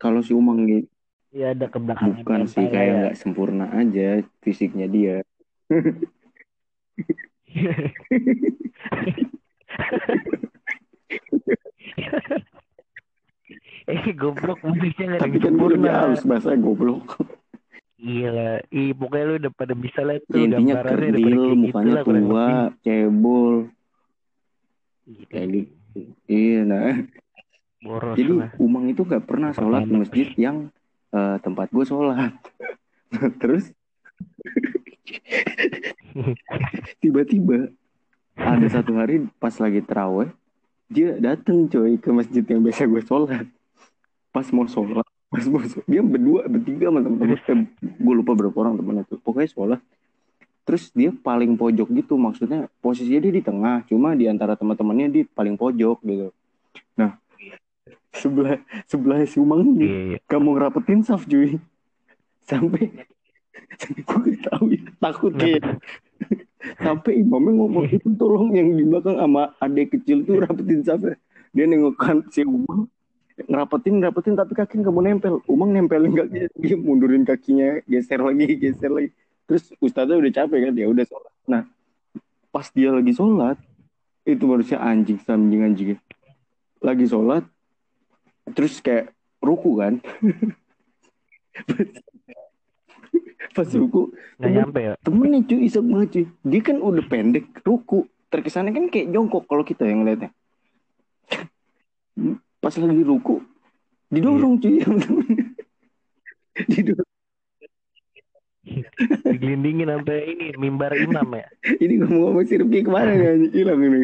kalau 0.00 0.24
si 0.24 0.32
Umang 0.32 0.64
gitu 0.64 0.88
iya 1.30 1.52
ada 1.52 1.68
kebelakangan 1.68 2.24
bukan 2.24 2.40
sih 2.48 2.64
mental 2.64 2.72
kayak 2.72 2.88
ya. 2.88 2.96
nggak 3.04 3.16
sempurna 3.20 3.66
aja 3.70 4.08
fisiknya 4.40 4.86
dia 4.88 5.16
eh 13.90 14.14
goblok 14.14 14.60
musiknya 14.62 15.16
gak 15.16 15.18
ada 15.18 15.24
tapi 15.26 15.36
kan 15.42 15.50
gue 15.50 15.50
sempurna 15.50 15.90
halus 15.90 16.22
bahasa 16.22 16.54
goblok. 16.54 17.18
Iya 18.00 18.28
lah 18.32 18.54
ih 18.72 18.96
pokoknya 18.96 19.24
lu 19.28 19.34
udah 19.44 19.52
pada 19.52 19.74
bisa 19.76 20.00
lah 20.00 20.16
tuh 20.24 20.40
Ya, 20.40 20.48
intinya 20.48 20.74
udah 20.80 20.84
kerdil 20.88 21.16
gitu 21.20 21.52
mukanya 21.58 21.92
lah, 21.92 22.02
tua 22.06 22.14
lebih. 22.16 22.54
cebol. 22.80 23.54
Iya, 25.04 25.24
kayak 25.28 25.48
gitu. 25.52 26.00
iya 26.30 26.60
nah. 26.64 26.94
Boros 27.80 28.16
Jadi 28.16 28.32
lah. 28.36 28.50
Umang 28.56 28.84
itu 28.88 29.02
nggak 29.04 29.24
pernah 29.26 29.50
sholat 29.52 29.84
di 29.84 29.94
masjid 29.96 30.28
yang 30.38 30.70
eh, 31.12 31.36
tempat 31.44 31.68
gue 31.68 31.84
sholat. 31.84 32.32
Terus? 33.42 33.68
Tiba-tiba 37.02 37.68
ada 38.38 38.66
satu 38.70 38.98
hari 38.98 39.26
pas 39.38 39.54
lagi 39.58 39.80
terawih 39.82 40.30
dia 40.90 41.14
dateng 41.22 41.70
coy 41.70 41.96
ke 42.02 42.10
masjid 42.10 42.42
yang 42.42 42.66
biasa 42.66 42.82
gue 42.90 43.02
sholat. 43.06 43.46
Pas 44.34 44.46
mau 44.50 44.66
sholat, 44.66 45.06
pas 45.30 45.44
mau 45.46 45.62
sholat, 45.62 45.86
dia 45.86 46.02
berdua 46.02 46.50
bertiga 46.50 46.90
sama 46.90 47.02
temen-temen. 47.02 47.38
Eh, 47.82 47.94
gue 47.98 48.14
lupa 48.14 48.34
berapa 48.34 48.56
orang 48.58 48.74
temennya 48.74 49.06
tuh. 49.06 49.22
Pokoknya 49.22 49.50
sholat. 49.54 49.80
Terus 50.66 50.90
dia 50.90 51.14
paling 51.14 51.54
pojok 51.54 51.88
gitu, 51.94 52.14
maksudnya 52.18 52.66
posisinya 52.82 53.22
dia 53.22 53.32
di 53.38 53.42
tengah, 53.42 53.86
cuma 53.86 54.14
di 54.18 54.26
antara 54.26 54.54
teman-temannya 54.58 55.06
di 55.10 55.20
paling 55.26 55.54
pojok 55.58 55.98
gitu. 56.02 56.30
Nah, 56.94 57.18
sebelah 58.10 58.58
sebelah 58.86 59.22
si 59.26 59.38
Umang 59.38 59.62
ini 59.62 59.86
iya 59.86 60.00
iya 60.14 60.18
kamu 60.26 60.58
ngerapetin 60.58 61.00
saf 61.06 61.24
cuy 61.30 61.62
sampai 62.42 62.90
gue 63.86 64.34
tahu 64.50 64.64
ya, 64.74 64.82
takut 64.98 65.32
kayak 65.38 65.78
sampai 66.80 67.24
imamnya 67.24 67.56
ngomong 67.56 67.88
itu 67.88 68.08
tolong 68.20 68.52
yang 68.52 68.76
di 68.76 68.84
belakang 68.84 69.16
sama 69.16 69.56
adik 69.60 69.96
kecil 69.96 70.24
tuh 70.28 70.44
rapetin 70.44 70.84
saf 70.84 71.00
ya." 71.00 71.16
dia 71.50 71.66
nengok 71.66 71.98
kan 71.98 72.22
si 72.30 72.46
Umang. 72.46 72.86
Ngerapetin 73.40 73.98
ngerapetin 73.98 74.36
tapi 74.36 74.52
kaki 74.54 74.84
nggak 74.84 74.94
mau 74.94 75.02
nempel. 75.02 75.34
Umang 75.48 75.74
nempelin 75.74 76.14
kaki 76.14 76.52
dia 76.60 76.76
mundurin 76.76 77.26
kakinya 77.26 77.80
geser 77.88 78.22
lagi 78.22 78.46
geser 78.60 78.92
lagi. 78.92 79.10
Terus 79.48 79.72
ustadznya 79.82 80.20
udah 80.20 80.30
capek 80.30 80.70
kan 80.70 80.72
ya 80.78 80.86
udah 80.86 81.04
sholat. 81.08 81.34
Nah 81.48 81.62
pas 82.54 82.70
dia 82.70 82.94
lagi 82.94 83.10
sholat 83.16 83.58
itu 84.28 84.44
manusia 84.46 84.78
anjing 84.78 85.18
anjing 85.26 85.60
anjing. 85.64 85.88
Lagi 86.78 87.06
sholat 87.08 87.42
terus 88.54 88.78
kayak 88.78 89.10
ruku 89.40 89.78
kan 89.78 89.94
pas 93.60 93.70
ruku 93.76 94.02
nggak 94.40 94.52
nyampe 94.56 94.80
ya? 94.80 94.92
temennya 95.04 95.40
cuy 95.44 95.60
isep 95.68 95.84
banget 95.84 96.08
cuy 96.08 96.24
dia 96.48 96.60
kan 96.64 96.76
udah 96.80 97.04
pendek 97.04 97.44
ruku. 97.60 98.08
Terkesannya 98.30 98.70
kan 98.70 98.86
kayak 98.94 99.10
jongkok 99.10 99.42
kalau 99.50 99.66
kita 99.66 99.82
yang 99.90 100.06
ngeliatnya. 100.06 100.30
Pas 102.62 102.74
lagi 102.78 103.04
ruku 103.04 103.42
didorong 104.08 104.56
cuy 104.62 104.80
sama 104.80 104.98
temennya 105.02 105.44
didorong. 106.68 107.10
Digelindingin 109.32 109.88
sampai 109.88 110.36
ini 110.36 110.46
mimbar 110.54 110.92
imam 110.94 111.26
ya? 111.32 111.48
Ini 111.82 112.04
ngomong-ngomong 112.04 112.44
si 112.46 112.54
Rifki 112.60 112.86
ke 112.86 112.90
mana 112.90 113.16
anjing? 113.16 113.50
hilang 113.50 113.80
ini. 113.82 114.02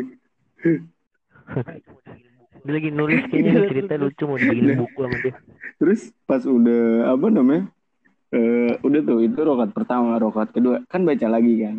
Dia 2.67 2.73
lagi 2.73 2.91
nulis 2.91 3.23
kayaknya 3.31 3.71
cerita 3.71 3.95
lucu 4.01 4.25
mau 4.27 4.41
dibikin 4.41 4.75
buku 4.81 4.99
sama 4.99 5.17
dia. 5.23 5.35
Terus 5.79 6.01
pas 6.27 6.43
udah 6.43 7.15
apa 7.15 7.27
namanya 7.31 7.71
eh 8.35 8.73
udah 8.83 9.01
tuh 9.07 9.19
itu 9.23 9.39
rokat 9.39 9.71
pertama 9.71 10.19
rokat 10.19 10.51
kedua 10.51 10.83
kan 10.91 11.07
baca 11.07 11.27
lagi 11.31 11.55
kan 11.63 11.77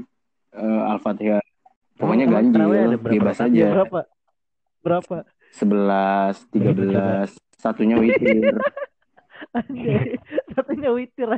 Eh 0.58 0.82
al-fatihah 0.90 1.44
pokoknya 2.00 2.26
ada 2.32 2.34
ganjil 2.40 2.98
bebas 2.98 3.38
aja 3.44 3.68
Berapa? 3.78 4.02
Berapa? 4.82 5.18
sebelas 5.52 6.48
tiga 6.50 6.72
belas 6.72 7.36
satunya 7.60 8.00
witir 8.00 8.58
Anjay. 9.58 10.18
Satunya 10.54 10.90
witir. 10.92 11.30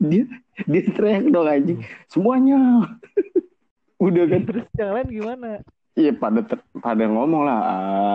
Dia 0.00 0.24
dia 0.64 0.80
teriak 0.88 1.28
dong 1.28 1.44
anjing. 1.44 1.84
Semuanya. 2.08 2.88
Udah 4.00 4.24
kan? 4.26 4.40
Terus 4.48 4.64
yang 4.74 4.92
lain 4.96 5.08
gimana? 5.12 5.60
iya 5.92 6.16
pada 6.16 6.40
ter- 6.40 6.64
pada 6.80 7.04
ngomong 7.04 7.44
lah 7.44 7.60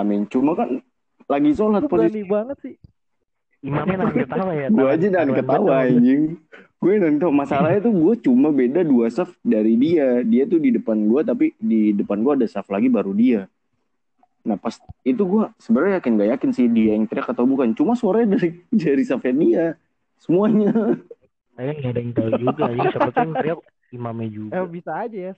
amin. 0.02 0.26
Cuma 0.26 0.58
kan 0.58 0.82
lagi 1.30 1.54
sholat 1.54 1.86
posisi 1.86 2.26
banget 2.26 2.58
sih. 2.58 2.74
Imamnya 3.62 4.02
nahan 4.02 4.18
ketawa 4.26 4.50
ya. 4.52 4.68
tahan- 4.68 4.90
aja 4.90 5.06
dan 5.06 5.14
tahan 5.14 5.30
ketawa 5.38 5.86
anjing 5.86 6.42
gue 6.86 7.02
dan 7.02 7.18
tahu 7.18 7.34
masalahnya 7.34 7.90
tuh 7.90 7.94
gue 7.98 8.14
cuma 8.22 8.54
beda 8.54 8.86
dua 8.86 9.10
saf 9.10 9.34
dari 9.42 9.74
dia. 9.74 10.22
Dia 10.22 10.46
tuh 10.46 10.62
di 10.62 10.70
depan 10.70 11.10
gue 11.10 11.22
tapi 11.26 11.46
di 11.58 11.98
depan 11.98 12.22
gue 12.22 12.34
ada 12.38 12.46
saf 12.46 12.70
lagi 12.70 12.94
baru 12.94 13.10
dia. 13.18 13.50
Nah 14.46 14.54
pas 14.54 14.78
itu 15.02 15.18
gue 15.26 15.50
sebenarnya 15.58 15.98
yakin 15.98 16.12
gak 16.22 16.30
yakin 16.38 16.50
sih 16.54 16.70
dia 16.70 16.94
yang 16.94 17.10
teriak 17.10 17.26
atau 17.34 17.50
bukan. 17.50 17.74
Cuma 17.74 17.98
suaranya 17.98 18.38
dari 18.38 18.62
dari 18.70 19.02
safnya 19.02 19.34
dia. 19.34 19.66
Semuanya. 20.22 21.02
Saya 21.58 21.72
nggak 21.74 21.90
ada 21.90 22.00
yang 22.06 22.12
tahu 22.14 22.30
juga. 22.38 22.64
Jadi 22.70 22.88
siapa 22.94 23.10
yang 23.18 23.34
teriak 23.34 23.60
imamnya 23.90 24.30
juga. 24.30 24.52
Eh 24.54 24.66
bisa 24.70 24.92
aja 24.94 25.18
ya. 25.18 25.34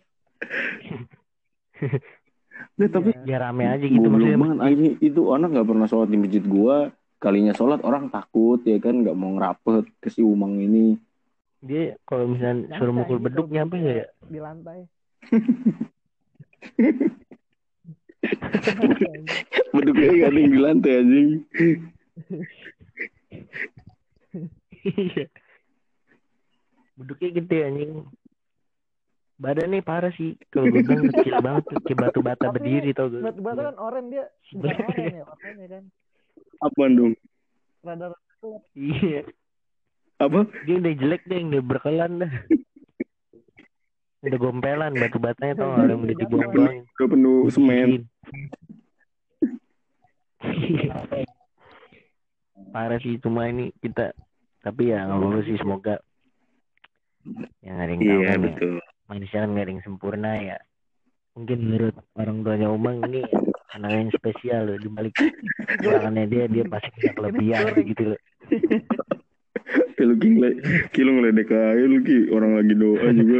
nah, 2.75 2.89
tapi 2.91 3.09
Ya 3.23 3.37
rame 3.39 3.63
aja 3.71 3.85
gitu 3.87 4.07
maksudnya. 4.11 4.35
banget. 4.35 4.57
Anjing 4.67 4.95
itu 4.99 5.21
anak 5.31 5.49
nggak 5.55 5.67
pernah 5.71 5.87
sholat 5.87 6.09
di 6.11 6.17
masjid 6.19 6.43
gue 6.43 6.77
kalinya 7.17 7.53
sholat 7.55 7.79
orang 7.87 8.11
takut 8.11 8.59
ya 8.67 8.75
kan? 8.83 8.99
Nggak 8.99 9.15
mau 9.15 9.31
ngerapet 9.39 9.87
ke 10.03 10.11
si 10.11 10.19
umang 10.19 10.59
ini 10.59 11.06
Dia 11.61 11.97
kalau 12.05 12.27
misalnya 12.29 12.69
suruh 12.77 12.93
Nyampe 12.93 13.01
mukul 13.01 13.17
aja 13.17 13.23
beduk 13.25 13.47
nyampe 13.49 13.77
ya? 13.79 14.05
Di 14.23 14.39
lantai. 14.39 14.79
beduknya 19.73 20.09
gak 20.09 20.29
ada 20.29 20.39
yang 20.39 20.51
di 20.51 20.59
lantai 20.59 20.93
anjing 20.99 21.29
Iya. 24.87 25.25
Beduknya 26.95 27.29
gede 27.35 27.57
anjing. 27.67 27.91
Badannya 29.37 29.83
parah 29.83 30.09
sih. 30.15 30.39
Kalau 30.49 30.71
gue 30.71 30.81
bilang 30.81 31.11
kecil 31.11 31.35
banget 31.45 31.63
tuh. 31.67 31.79
Kayak 31.83 31.99
batu 32.07 32.19
bata 32.23 32.43
Tapi 32.47 32.53
berdiri 32.55 32.89
tau 32.95 33.11
gak? 33.11 33.21
Batu 33.21 33.41
bata 33.43 33.61
kan 33.67 33.75
oranye 33.77 34.09
dia 34.09 34.25
bukan 34.55 34.75
oranye 34.79 35.11
ya 35.11 35.23
warnanya 35.27 35.67
kan. 35.67 35.83
apa 36.57 36.81
dong 36.89 37.13
Rada 37.83 38.07
Iya. 38.73 39.21
Apa 40.17 40.39
Dia 40.65 40.75
udah 40.81 40.93
jelek 40.97 41.23
deh. 41.29 41.39
Udah 41.45 41.63
berkelan 41.63 42.11
dah. 42.25 42.31
Udah 44.27 44.39
gompelan 44.41 44.97
batu 44.97 45.21
batanya 45.21 45.53
tau 45.61 45.77
gak? 45.77 45.93
Udah 45.93 46.17
dibuang-buang. 46.17 46.83
udah 46.83 47.07
penuh 47.07 47.47
semen 47.53 48.09
Parah 52.73 52.99
sih 52.99 53.15
cuma 53.21 53.47
ini 53.47 53.71
kita 53.79 54.11
tapi 54.65 54.91
ya 54.91 55.07
nggak 55.07 55.15
apa-apa 55.21 55.39
sih 55.47 55.55
semoga 55.55 55.95
yang 57.63 57.79
ada 57.79 57.91
yang 57.95 58.03
tahu 58.03 58.19
iya 58.19 58.27
kan 58.27 58.35
ya. 58.35 58.43
betul 58.43 58.73
manusia 59.07 59.37
kan 59.39 59.49
nggak 59.55 59.63
ada 59.63 59.71
yang 59.71 59.83
sempurna 59.87 60.31
ya 60.43 60.57
mungkin 61.37 61.57
menurut 61.63 61.95
orang 62.19 62.37
tuanya 62.43 62.67
Umang 62.67 62.97
ini 63.07 63.21
anak 63.77 63.91
yang 63.95 64.11
spesial 64.11 64.67
loh 64.67 64.75
di 64.75 64.89
balik 64.91 65.15
kekurangannya 65.15 66.25
dia 66.33 66.43
dia 66.51 66.63
pasti 66.67 66.89
punya 66.99 67.11
kelebihan 67.15 67.65
gitu 67.85 68.03
loh 68.11 68.19
lu 70.05 70.15
ki, 70.19 70.27
ngele- 70.37 70.59
ki 70.93 71.01
lu 71.01 71.11
ngeledek 71.17 71.49
aja 71.49 71.85
lu 71.85 71.99
ki 72.05 72.17
orang 72.29 72.51
lagi 72.59 72.73
doa 72.77 73.07
juga 73.13 73.39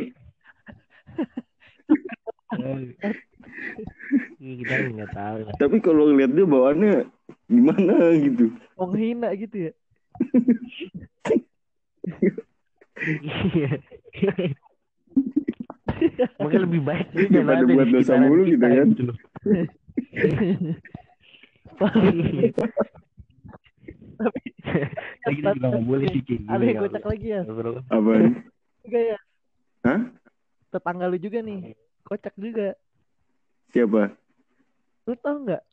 Iya, 4.38 4.54
kita 4.64 4.74
nggak 4.94 5.12
tahu 5.12 5.38
tapi 5.60 5.78
kalau 5.84 6.10
ngeliat 6.10 6.32
dia 6.32 6.46
bawaannya 6.48 6.94
gimana 7.52 7.94
gitu 8.18 8.46
mau 8.78 8.88
ngehina 8.94 9.34
gitu 9.36 9.70
ya. 9.70 9.72
Iya. 12.98 13.70
Mungkin 16.38 16.60
lebih 16.70 16.82
baik 16.86 17.08
dia 17.14 17.28
Daripada 17.30 17.64
buat 17.66 17.88
dosa 17.90 18.14
mulu 18.22 18.44
kita 18.46 18.68
gitu 18.70 19.04
kan. 19.10 19.18
Tapi 24.18 24.40
kita 25.36 25.50
juga 25.54 25.68
nggak 25.70 25.86
boleh 25.86 26.08
sih 26.10 26.22
kayak 26.22 26.42
ada 26.44 26.56
gini 26.56 26.66
yang 26.66 26.76
ya 26.76 26.82
kocak 26.84 27.06
lagi 27.06 27.28
ya. 27.28 27.42
Apaan 27.88 28.24
Juga 28.84 29.00
ya. 29.04 29.18
Hah? 29.84 30.00
Tetangga 30.68 31.06
lu 31.06 31.18
juga 31.18 31.40
nih. 31.40 31.60
Kocak 32.04 32.34
juga. 32.36 32.68
siapa 33.68 34.16
Lu 35.04 35.14
tau 35.16 35.38
nggak? 35.38 35.64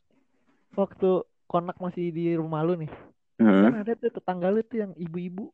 Waktu 0.73 1.09
konak 1.45 1.77
masih 1.77 2.09
di 2.09 2.35
rumah 2.35 2.61
lu 2.61 2.75
nih. 2.77 2.91
Hah? 3.37 3.67
Kan 3.67 3.75
ada 3.81 3.93
tuh 3.93 4.11
tetangga 4.11 4.47
lu 4.47 4.61
tuh 4.61 4.77
yang 4.79 4.91
ibu-ibu. 4.93 5.51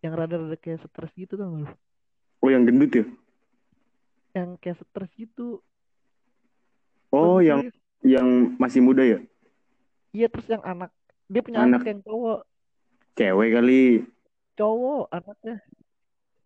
Yang 0.00 0.12
rada-rada 0.14 0.56
kayak 0.56 0.80
stres 0.82 1.12
gitu 1.14 1.34
gak 1.34 1.48
lu? 1.48 1.66
oh 2.38 2.52
yang 2.52 2.62
gendut 2.62 2.92
ya 2.92 3.04
Yang 4.32 4.50
kayak 4.60 4.76
stres 4.78 5.10
gitu. 5.16 5.64
oh 7.08 7.40
Terus 7.40 7.48
yang 7.48 7.60
serius. 7.64 7.76
yang 8.04 8.26
masih 8.56 8.80
muda 8.80 9.02
ya 9.02 9.18
Iya 10.12 10.26
terus 10.28 10.46
yang 10.46 10.60
anak. 10.62 10.92
Dia 11.26 11.42
punya 11.42 11.58
Anak. 11.66 11.82
anak, 11.82 11.90
yang 11.90 12.00
cowok. 12.06 12.38
cewek 13.16 13.50
kali 13.50 13.82
Cowok 14.56 15.04
anaknya. 15.10 15.56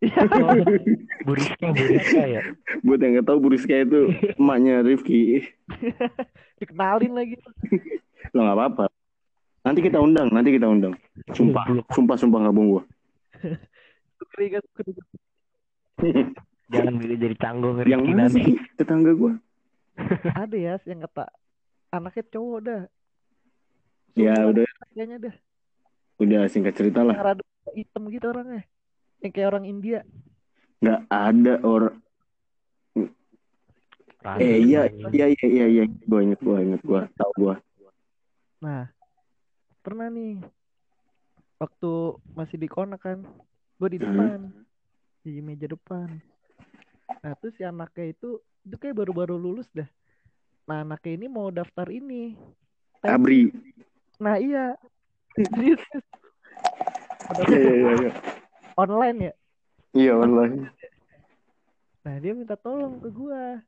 Oh, 0.00 0.56
Bu 1.28 1.36
Rizka, 1.36 1.66
Bu 1.76 1.82
Rizka 1.84 2.22
ya. 2.24 2.40
buat 2.88 2.98
yang 3.04 3.20
nggak 3.20 3.26
tahu 3.28 3.38
Buriska 3.44 3.84
itu 3.84 4.08
emaknya 4.40 4.80
Rifki 4.80 5.44
Dikenalin 6.60 7.12
lagi. 7.12 7.36
lo 8.32 8.40
nggak 8.40 8.56
apa-apa 8.56 8.84
nanti 9.60 9.80
kita 9.84 10.00
undang 10.00 10.32
nanti 10.32 10.56
kita 10.56 10.64
undang 10.64 10.96
sumpah 11.36 11.68
sumpah 11.92 12.16
sumpah 12.16 12.38
nggak 12.48 12.54
bohong 12.56 12.70
gua. 12.72 12.82
Jangan 16.70 16.94
milih 16.96 17.16
jadi 17.20 17.36
canggung 17.36 17.76
yang 17.84 18.00
mana 18.06 18.24
nanti. 18.30 18.40
sih 18.40 18.56
tetangga 18.80 19.12
gua 19.12 19.36
Ada 20.32 20.56
ya 20.56 20.74
yang 20.88 21.04
kata 21.04 21.28
anaknya 21.92 22.24
cowok 22.32 22.58
dah. 22.64 22.82
Ya 24.16 24.34
udah 24.50 24.66
Kayaknya 24.94 25.18
dah. 25.30 25.34
udah 26.20 26.40
singkat 26.52 26.74
cerita 26.76 27.00
lah 27.00 27.16
rada 27.16 27.42
hitam 27.72 28.08
gitu 28.12 28.26
orangnya. 28.30 28.62
Yang 29.22 29.32
kayak 29.36 29.48
orang 29.52 29.64
India. 29.68 30.00
nggak 30.80 31.00
ada 31.12 31.54
orang 31.60 31.96
eh 34.40 34.56
iya 34.64 34.82
iya 34.88 35.26
iya 35.28 35.46
iya 35.48 35.64
iya 35.68 35.82
gua 36.08 36.20
inget 36.24 36.40
gua 36.40 36.58
inget 36.64 36.80
gua 36.84 37.00
tahu 37.16 37.32
gua 37.36 37.54
Nah, 38.60 38.92
pernah 39.80 40.12
nih 40.12 40.36
waktu 41.56 41.92
masih 42.36 42.56
di 42.60 42.68
konak 42.68 43.00
kan, 43.00 43.24
gue 43.80 43.88
di 43.88 43.98
Hmm. 44.00 44.04
depan, 44.04 44.38
di 45.24 45.32
meja 45.40 45.64
depan. 45.64 46.08
Nah, 47.24 47.32
terus 47.40 47.56
si 47.56 47.64
anaknya 47.64 48.12
itu, 48.12 48.36
itu 48.64 48.76
kayak 48.76 48.96
baru-baru 49.00 49.36
lulus 49.40 49.68
dah. 49.72 49.88
Nah, 50.68 50.84
anaknya 50.84 51.12
ini 51.24 51.26
mau 51.32 51.48
daftar 51.48 51.88
ini. 51.88 52.36
tes. 53.00 53.08
Abri 53.16 53.48
Nah, 54.20 54.36
iya. 54.36 54.76
Iya 55.40 55.74
iya 57.48 57.72
iya 57.72 57.92
iya 57.96 58.10
online 58.76 59.18
ya. 59.18 59.32
iya 59.94 60.12
online 60.14 60.68
Nah, 62.00 62.16
dia 62.16 62.32
minta 62.32 62.56
tolong 62.56 62.96
ke 62.98 63.08
gua. 63.08 63.60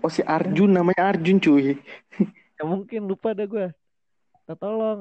Oh 0.00 0.08
si 0.08 0.20
Arjun 0.22 0.70
namanya 0.70 1.12
Arjun 1.12 1.40
cuy 1.40 1.76
Ya 2.56 2.64
mungkin 2.64 3.04
lupa 3.04 3.32
dah 3.32 3.44
gua. 3.44 3.68
Minta 4.40 4.54
tolong. 4.56 5.00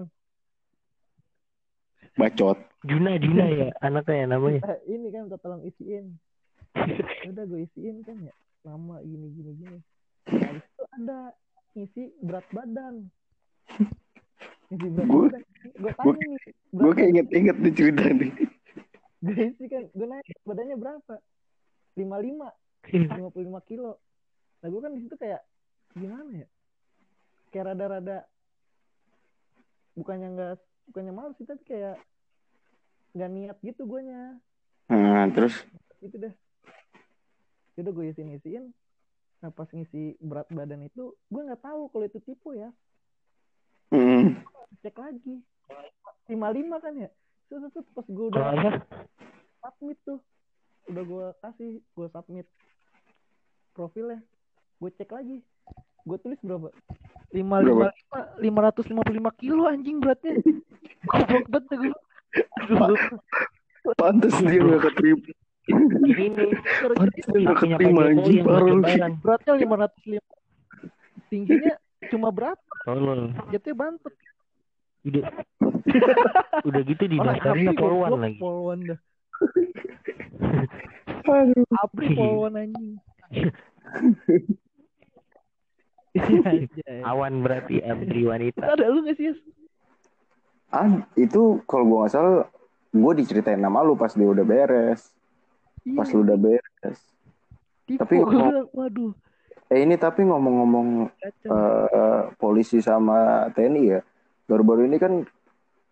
bacot 2.14 2.60
Juna, 2.86 3.18
Juna 3.18 3.46
ya 3.50 3.68
anaknya 3.80 4.16
ya 4.16 4.26
namanya. 4.28 4.62
Eh, 4.68 4.80
ini 4.92 5.08
kan 5.10 5.26
minta 5.26 5.40
tolong 5.40 5.64
isiin. 5.64 6.14
Ya 6.76 7.30
Udah 7.32 7.48
gue 7.48 7.64
isiin 7.64 8.04
kan 8.04 8.20
ya. 8.20 8.34
Lama 8.64 9.00
gini 9.02 9.32
gini 9.32 9.52
gini. 9.56 9.78
Habis 10.28 10.64
itu 10.64 10.84
ada 10.94 11.20
ngisi 11.74 12.04
berat 12.20 12.46
badan. 12.52 13.08
Ngisi 13.08 13.80
berat 13.80 13.88
Gua- 13.88 13.88
badan. 13.88 14.53
Gue 14.70 15.30
tanya 15.30 15.46
gua- 15.96 16.16
nih. 16.16 16.40
gue 16.72 16.92
kayak 16.94 17.10
inget-inget 17.10 17.58
nih 17.58 17.74
cerita 17.74 18.04
nih 18.10 18.32
Gue 19.20 19.34
isi 19.50 19.66
kan. 19.66 19.84
Gue 19.90 20.06
nanya 20.06 20.34
badannya 20.44 20.76
berapa? 20.76 21.16
55. 21.96 22.52
55 22.84 23.32
kilo. 23.64 23.92
Nah 24.60 24.68
gue 24.68 24.80
kan 24.80 24.92
di 24.92 25.02
situ 25.02 25.16
kayak 25.16 25.42
gimana 25.94 26.32
ya? 26.36 26.48
Kayak 27.48 27.66
rada-rada 27.70 28.18
bukannya 29.94 30.28
nggak 30.32 30.54
bukannya 30.84 31.14
malu 31.14 31.32
sih 31.34 31.46
tapi 31.46 31.64
kayak 31.64 32.02
nggak 33.14 33.30
niat 33.30 33.58
gitu 33.62 33.86
guanya 33.86 34.42
nah 34.84 35.30
terus 35.30 35.54
gitu 36.02 36.18
dah 36.20 36.34
udah 37.76 37.92
gue 37.94 38.06
isiin 38.10 38.34
isiin 38.34 38.66
nah 39.38 39.50
pas 39.50 39.70
ngisi 39.70 40.18
berat 40.18 40.50
badan 40.50 40.82
itu 40.82 41.14
gue 41.14 41.42
nggak 41.42 41.62
tahu 41.62 41.88
kalau 41.88 42.06
itu 42.06 42.18
tipu 42.20 42.54
ya 42.54 42.74
mm, 43.94 44.26
cek 44.82 44.96
lagi. 44.98 45.36
Lima 46.28 46.50
lima 46.50 46.82
kan 46.82 46.94
ya? 46.98 47.10
Set, 47.48 47.62
set, 47.72 47.86
pas 47.94 48.06
gue 48.08 48.26
udah 48.34 48.44
apa? 48.58 48.70
submit 49.64 49.96
tuh 50.04 50.20
udah 50.92 51.04
gue 51.08 51.26
kasih 51.40 51.72
gue 51.80 52.08
submit 52.10 52.48
profilnya. 53.78 54.20
Gue 54.82 54.90
cek 54.98 55.10
lagi. 55.14 55.40
Gue 56.04 56.18
tulis 56.20 56.42
berapa? 56.44 56.74
Lima 57.32 57.62
lima 57.64 57.88
lima 57.90 58.20
lima 58.42 58.60
ratus 58.70 58.86
lima 58.92 59.02
puluh 59.06 59.18
lima 59.22 59.32
kilo 59.38 59.64
anjing 59.70 60.02
beratnya. 60.02 60.42
Goblok 61.10 61.46
banget 61.52 61.64
tuh 61.70 61.78
gue 61.80 61.94
Pantes 64.00 64.34
dia 64.40 64.64
gak 64.64 64.82
keterima. 64.90 65.28
Ini 65.70 66.26
Pantes 66.98 67.26
dia 67.30 67.40
gak 67.46 67.58
keterima 67.62 68.02
anjing 68.10 68.42
beratnya 69.22 69.54
lima 69.56 69.76
ratus 69.86 70.04
lima 70.10 70.28
tingginya 71.32 71.74
cuma 72.08 72.30
berapa 72.30 72.60
Tolol. 72.84 73.32
jatuhnya 73.50 73.76
bantet 73.78 74.14
Udah, 75.04 75.24
udah 76.68 76.82
gitu 76.86 77.04
di 77.06 77.18
dasarnya 77.18 77.76
goblok, 77.76 78.16
lagi. 78.18 78.40
poluan 78.40 78.80
dah 78.86 79.00
Aduh. 81.24 81.64
Apri 81.74 82.08
poluan 82.14 82.54
anjing. 82.54 83.00
Awan 87.04 87.42
berarti 87.42 87.82
abri 87.82 88.24
wanita. 88.24 88.62
ada 88.70 88.86
lu 88.86 89.02
gak 89.02 89.18
sih 89.18 89.28
Yas? 89.28 89.40
Ah, 90.70 90.86
itu 91.16 91.62
kalau 91.64 91.86
gua 91.86 91.98
nggak 92.04 92.14
salah, 92.14 92.46
gua 92.92 93.14
diceritain 93.14 93.58
nama 93.58 93.82
lu 93.82 93.94
pas 93.94 94.10
dia 94.10 94.26
udah 94.26 94.44
beres. 94.44 95.10
Pas 95.90 96.06
Iya, 96.06 96.14
lu 96.14 96.22
udah 96.24 96.38
beres. 96.38 97.00
tipu 97.84 98.00
tapi 98.00 98.16
waduh 98.72 99.12
Eh 99.74 99.82
ini 99.90 99.98
tapi 99.98 100.22
ngomong-ngomong 100.22 101.10
eh, 101.26 102.22
polisi 102.38 102.78
sama 102.78 103.50
TNI 103.58 103.84
ya, 103.90 104.06
baru-baru 104.46 104.86
ini 104.86 105.02
kan 105.02 105.26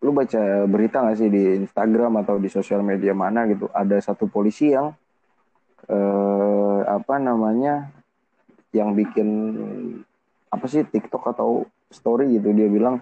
lu 0.06 0.12
baca 0.14 0.70
berita 0.70 1.02
nggak 1.02 1.18
sih 1.18 1.30
di 1.34 1.58
Instagram 1.66 2.22
atau 2.22 2.38
di 2.38 2.46
sosial 2.46 2.86
media 2.86 3.18
mana 3.18 3.50
gitu, 3.50 3.74
ada 3.74 3.98
satu 3.98 4.30
polisi 4.30 4.70
yang 4.70 4.94
eh, 5.90 6.82
apa 6.86 7.18
namanya, 7.18 7.90
yang 8.70 8.94
bikin 8.94 9.58
apa 10.54 10.66
sih 10.70 10.86
TikTok 10.86 11.34
atau 11.34 11.66
story 11.90 12.38
gitu, 12.38 12.54
dia 12.54 12.70
bilang 12.70 13.02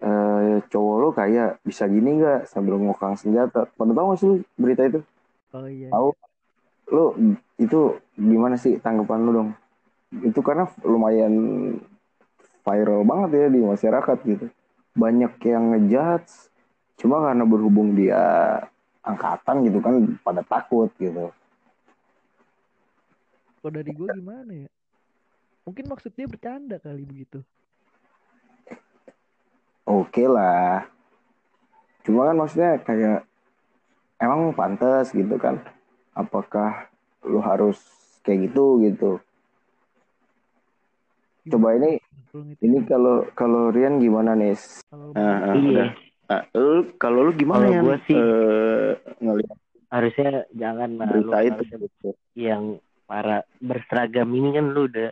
eh, 0.00 0.64
cowok 0.64 0.96
lu 0.96 1.08
kayak 1.12 1.60
bisa 1.60 1.84
gini 1.92 2.24
nggak 2.24 2.48
sambil 2.48 2.80
ngokang 2.80 3.20
senjata. 3.20 3.68
Pernah 3.76 3.92
tahu 3.92 4.06
nggak 4.08 4.20
sih 4.24 4.32
berita 4.56 4.82
itu? 4.88 5.00
oh 5.52 5.68
iya 5.68 5.92
Tahu? 5.92 6.08
Lu 6.88 7.04
itu 7.58 7.98
gimana 8.14 8.54
sih 8.54 8.78
tanggapan 8.78 9.20
lu 9.26 9.30
dong? 9.34 9.50
Itu 10.24 10.40
karena 10.40 10.70
lumayan 10.86 11.34
viral 12.64 13.02
banget 13.04 13.30
ya 13.34 13.46
di 13.50 13.60
masyarakat 13.60 14.18
gitu. 14.24 14.46
Banyak 14.94 15.36
yang 15.44 15.74
ngejudge, 15.74 16.50
cuma 16.98 17.22
karena 17.22 17.44
berhubung 17.44 17.94
dia 17.98 18.22
angkatan 19.04 19.66
gitu 19.66 19.78
kan 19.82 19.94
pada 20.22 20.42
takut 20.46 20.90
gitu. 20.98 21.30
kalau 23.58 23.84
dari 23.84 23.90
gua 23.90 24.08
gimana 24.14 24.52
ya 24.64 24.70
mungkin 25.66 25.84
maksudnya 25.92 26.24
bercanda 26.24 26.80
kali 26.80 27.04
begitu 27.04 27.42
Oke 29.88 30.28
lah. 30.28 30.84
Cuma 32.04 32.28
kan 32.28 32.36
maksudnya 32.36 32.76
kayak 32.84 33.24
emang 34.20 34.52
pantas 34.52 35.16
gitu 35.16 35.40
kan. 35.40 35.64
Apakah 36.12 36.87
lu 37.26 37.38
harus 37.40 37.78
kayak 38.22 38.50
gitu 38.50 38.78
gitu. 38.84 39.10
Coba 41.48 41.74
ini 41.74 41.96
Kalau 42.28 42.44
ini 42.60 42.78
kalau 42.84 43.16
kalau 43.32 43.72
Rian 43.72 43.96
gimana 43.98 44.36
nih? 44.36 44.52
kalau 44.92 45.16
Ah, 45.16 45.48
ah, 45.48 45.54
Iya. 45.56 45.64
udah. 45.72 45.88
Ah, 46.28 46.42
lu 46.52 46.92
kalau 47.00 47.24
lu 47.24 47.32
gimana 47.32 47.64
Kalau 47.64 47.72
ya? 47.72 47.80
gua 47.80 47.96
sih- 48.04 48.20
ngelihat 49.18 49.56
Harusnya 49.88 50.44
jangan 50.52 50.90
lah 51.00 51.08
lu 51.08 51.32
berita 51.32 51.38
itu 51.40 51.52
harusnya 51.64 52.12
yang 52.36 52.64
para 53.08 53.40
berseragam 53.56 54.28
ini 54.36 54.52
kan 54.52 54.66
lu 54.68 54.84
udah 54.84 55.08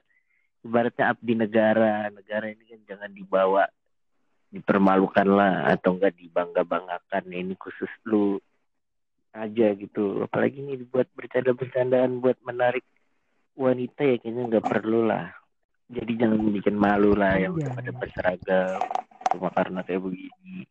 ibaratnya 0.60 1.04
abdi 1.08 1.32
negara. 1.32 2.12
Negara 2.12 2.52
ini 2.52 2.64
kan 2.68 2.80
jangan 2.84 3.10
dibawa 3.10 3.64
dipermalukan 4.52 5.24
lah 5.24 5.72
atau 5.72 5.96
enggak 5.96 6.12
dibangga-banggakan. 6.20 7.24
Ini 7.24 7.56
khusus 7.56 7.88
lu 8.04 8.36
aja 9.36 9.76
gitu. 9.76 10.24
Apalagi 10.24 10.64
ini 10.64 10.80
buat 10.82 11.06
bercanda-bercandaan 11.12 12.18
buat 12.18 12.40
menarik 12.40 12.82
wanita 13.52 14.00
ya 14.00 14.16
kayaknya 14.16 14.42
nggak 14.48 14.66
perlu 14.66 15.04
lah. 15.04 15.32
Jadi 15.86 16.12
jangan 16.18 16.40
bikin 16.50 16.74
malu 16.74 17.14
lah 17.14 17.38
yang 17.38 17.54
udah 17.54 17.70
Iya. 17.70 17.76
pada 17.78 17.92
berseragam 17.94 18.80
cuma 19.30 19.48
karena 19.52 19.80
kayak 19.84 20.02
begini. 20.02 20.64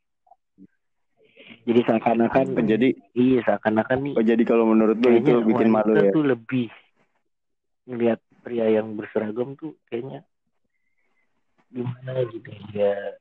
Jadi 1.66 1.80
seakan-akan 1.82 2.46
Jadi 2.66 2.90
iya 3.14 3.40
seakan-akan 3.42 3.98
nih 4.06 4.14
oh 4.18 4.26
jadi 4.26 4.44
kalau 4.46 4.66
menurut 4.70 4.98
lu 5.02 5.18
itu 5.18 5.34
bikin 5.46 5.70
malu 5.70 5.94
ya? 5.98 6.12
tuh 6.14 6.26
lebih 6.26 6.70
ngelihat 7.86 8.20
pria 8.46 8.70
yang 8.70 8.94
berseragam 8.94 9.58
tuh 9.58 9.74
kayaknya 9.90 10.22
gimana 11.70 12.22
gitu 12.30 12.50
ya 12.74 13.18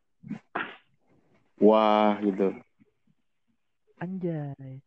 Wah 1.56 2.20
gitu. 2.20 2.52
anjay 3.96 4.80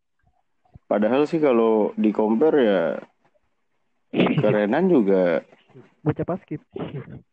Padahal 0.88 1.28
sih 1.28 1.36
kalau 1.36 1.92
di 2.00 2.10
compare 2.16 2.58
ya 2.64 2.84
kerenan 4.42 4.88
juga 4.88 5.44
bocah 6.00 6.24
paskip 6.24 6.64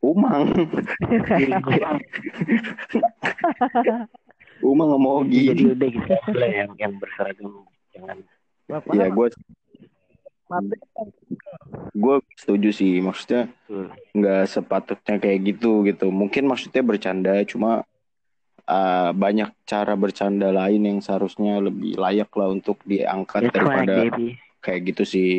Umang. 0.04 0.52
Umang 4.63 4.89
sama 4.91 5.10
Ogi. 5.24 5.52
jadi 5.52 5.63
udah 5.72 5.89
gitu 5.91 6.32
lah 6.36 6.52
yang 6.52 6.72
yang 6.76 6.94
berseragam 7.00 7.63
jangan. 7.96 8.18
Bapak 8.68 8.91
Iya 8.91 9.08
gue 9.13 9.28
gue 11.96 12.15
setuju 12.38 12.70
sih 12.76 13.02
maksudnya 13.02 13.50
tuh 13.65 13.89
nggak 14.12 14.44
sepatutnya 14.52 15.15
kayak 15.24 15.39
gitu 15.56 15.88
gitu. 15.88 16.12
Mungkin 16.12 16.44
maksudnya 16.44 16.84
bercanda 16.84 17.39
cuma 17.48 17.88
uh, 18.69 19.12
banyak 19.13 19.49
cara 19.65 19.93
bercanda 19.97 20.49
lain 20.54 20.82
yang 20.86 20.99
seharusnya 21.01 21.62
lebih 21.62 21.97
layak 21.97 22.30
lah 22.34 22.49
untuk 22.51 22.82
diangkat 22.86 23.49
that's 23.49 23.54
daripada 23.56 23.95
kayak 24.62 24.82
gitu 24.93 25.04
sih. 25.06 25.34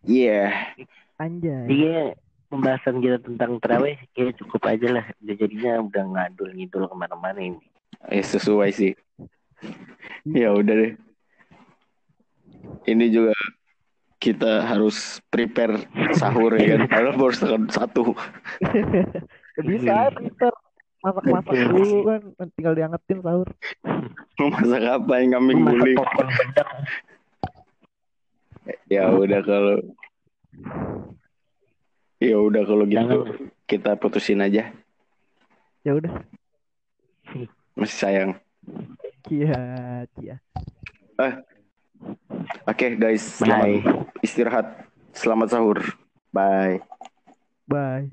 Iya. 0.00 0.72
Anjay. 1.20 1.68
Iya 1.68 2.16
pembahasan 2.50 2.98
kita 2.98 3.22
tentang 3.22 3.62
terawih 3.62 3.96
kayak 4.12 4.34
cukup 4.42 4.66
aja 4.66 4.88
lah. 4.90 5.06
Udah 5.22 5.34
jadinya 5.38 5.72
udah 5.86 6.04
ngadul 6.04 6.50
ngidul 6.50 6.84
ke 6.90 6.96
mana-mana 6.98 7.40
ini. 7.40 7.62
Eh 8.10 8.26
sesuai 8.26 8.70
sih. 8.74 8.92
Ya 10.20 10.52
udah 10.52 10.74
deh. 10.76 10.92
Ini 12.84 13.08
juga 13.08 13.32
kita 14.20 14.68
harus 14.68 15.16
prepare 15.32 15.88
sahur 16.12 16.52
ya 16.60 16.76
kan? 16.76 16.92
Padahal 16.92 17.16
baru 17.16 17.32
setengah 17.32 17.72
satu. 17.72 18.12
Bisa 19.66 20.12
ntar 20.12 20.52
masak-masak 21.00 21.56
dulu 21.72 21.98
kan 22.04 22.20
tinggal 22.52 22.76
diangetin 22.76 23.18
sahur. 23.24 23.48
Masak 24.36 24.84
apa 24.84 25.12
yang 25.24 25.40
kambing 25.40 25.64
guling? 25.64 25.96
ya 28.92 29.08
udah 29.08 29.40
kalau 29.40 29.76
ya 32.20 32.36
udah 32.36 32.62
kalau 32.68 32.84
gitu 32.84 33.00
jangan. 33.00 33.18
kita 33.64 33.90
putusin 33.96 34.44
aja. 34.44 34.68
Ya 35.80 35.96
udah. 35.96 36.12
Masih 37.72 37.96
sayang. 37.96 38.30
Iya 39.32 39.56
iya 40.20 40.36
oke 42.68 42.86
guys 42.96 43.40
bye. 43.40 43.80
selamat 43.82 44.06
istirahat. 44.24 44.66
Selamat 45.10 45.48
sahur. 45.50 45.78
Bye. 46.30 46.80
Bye 47.66 48.06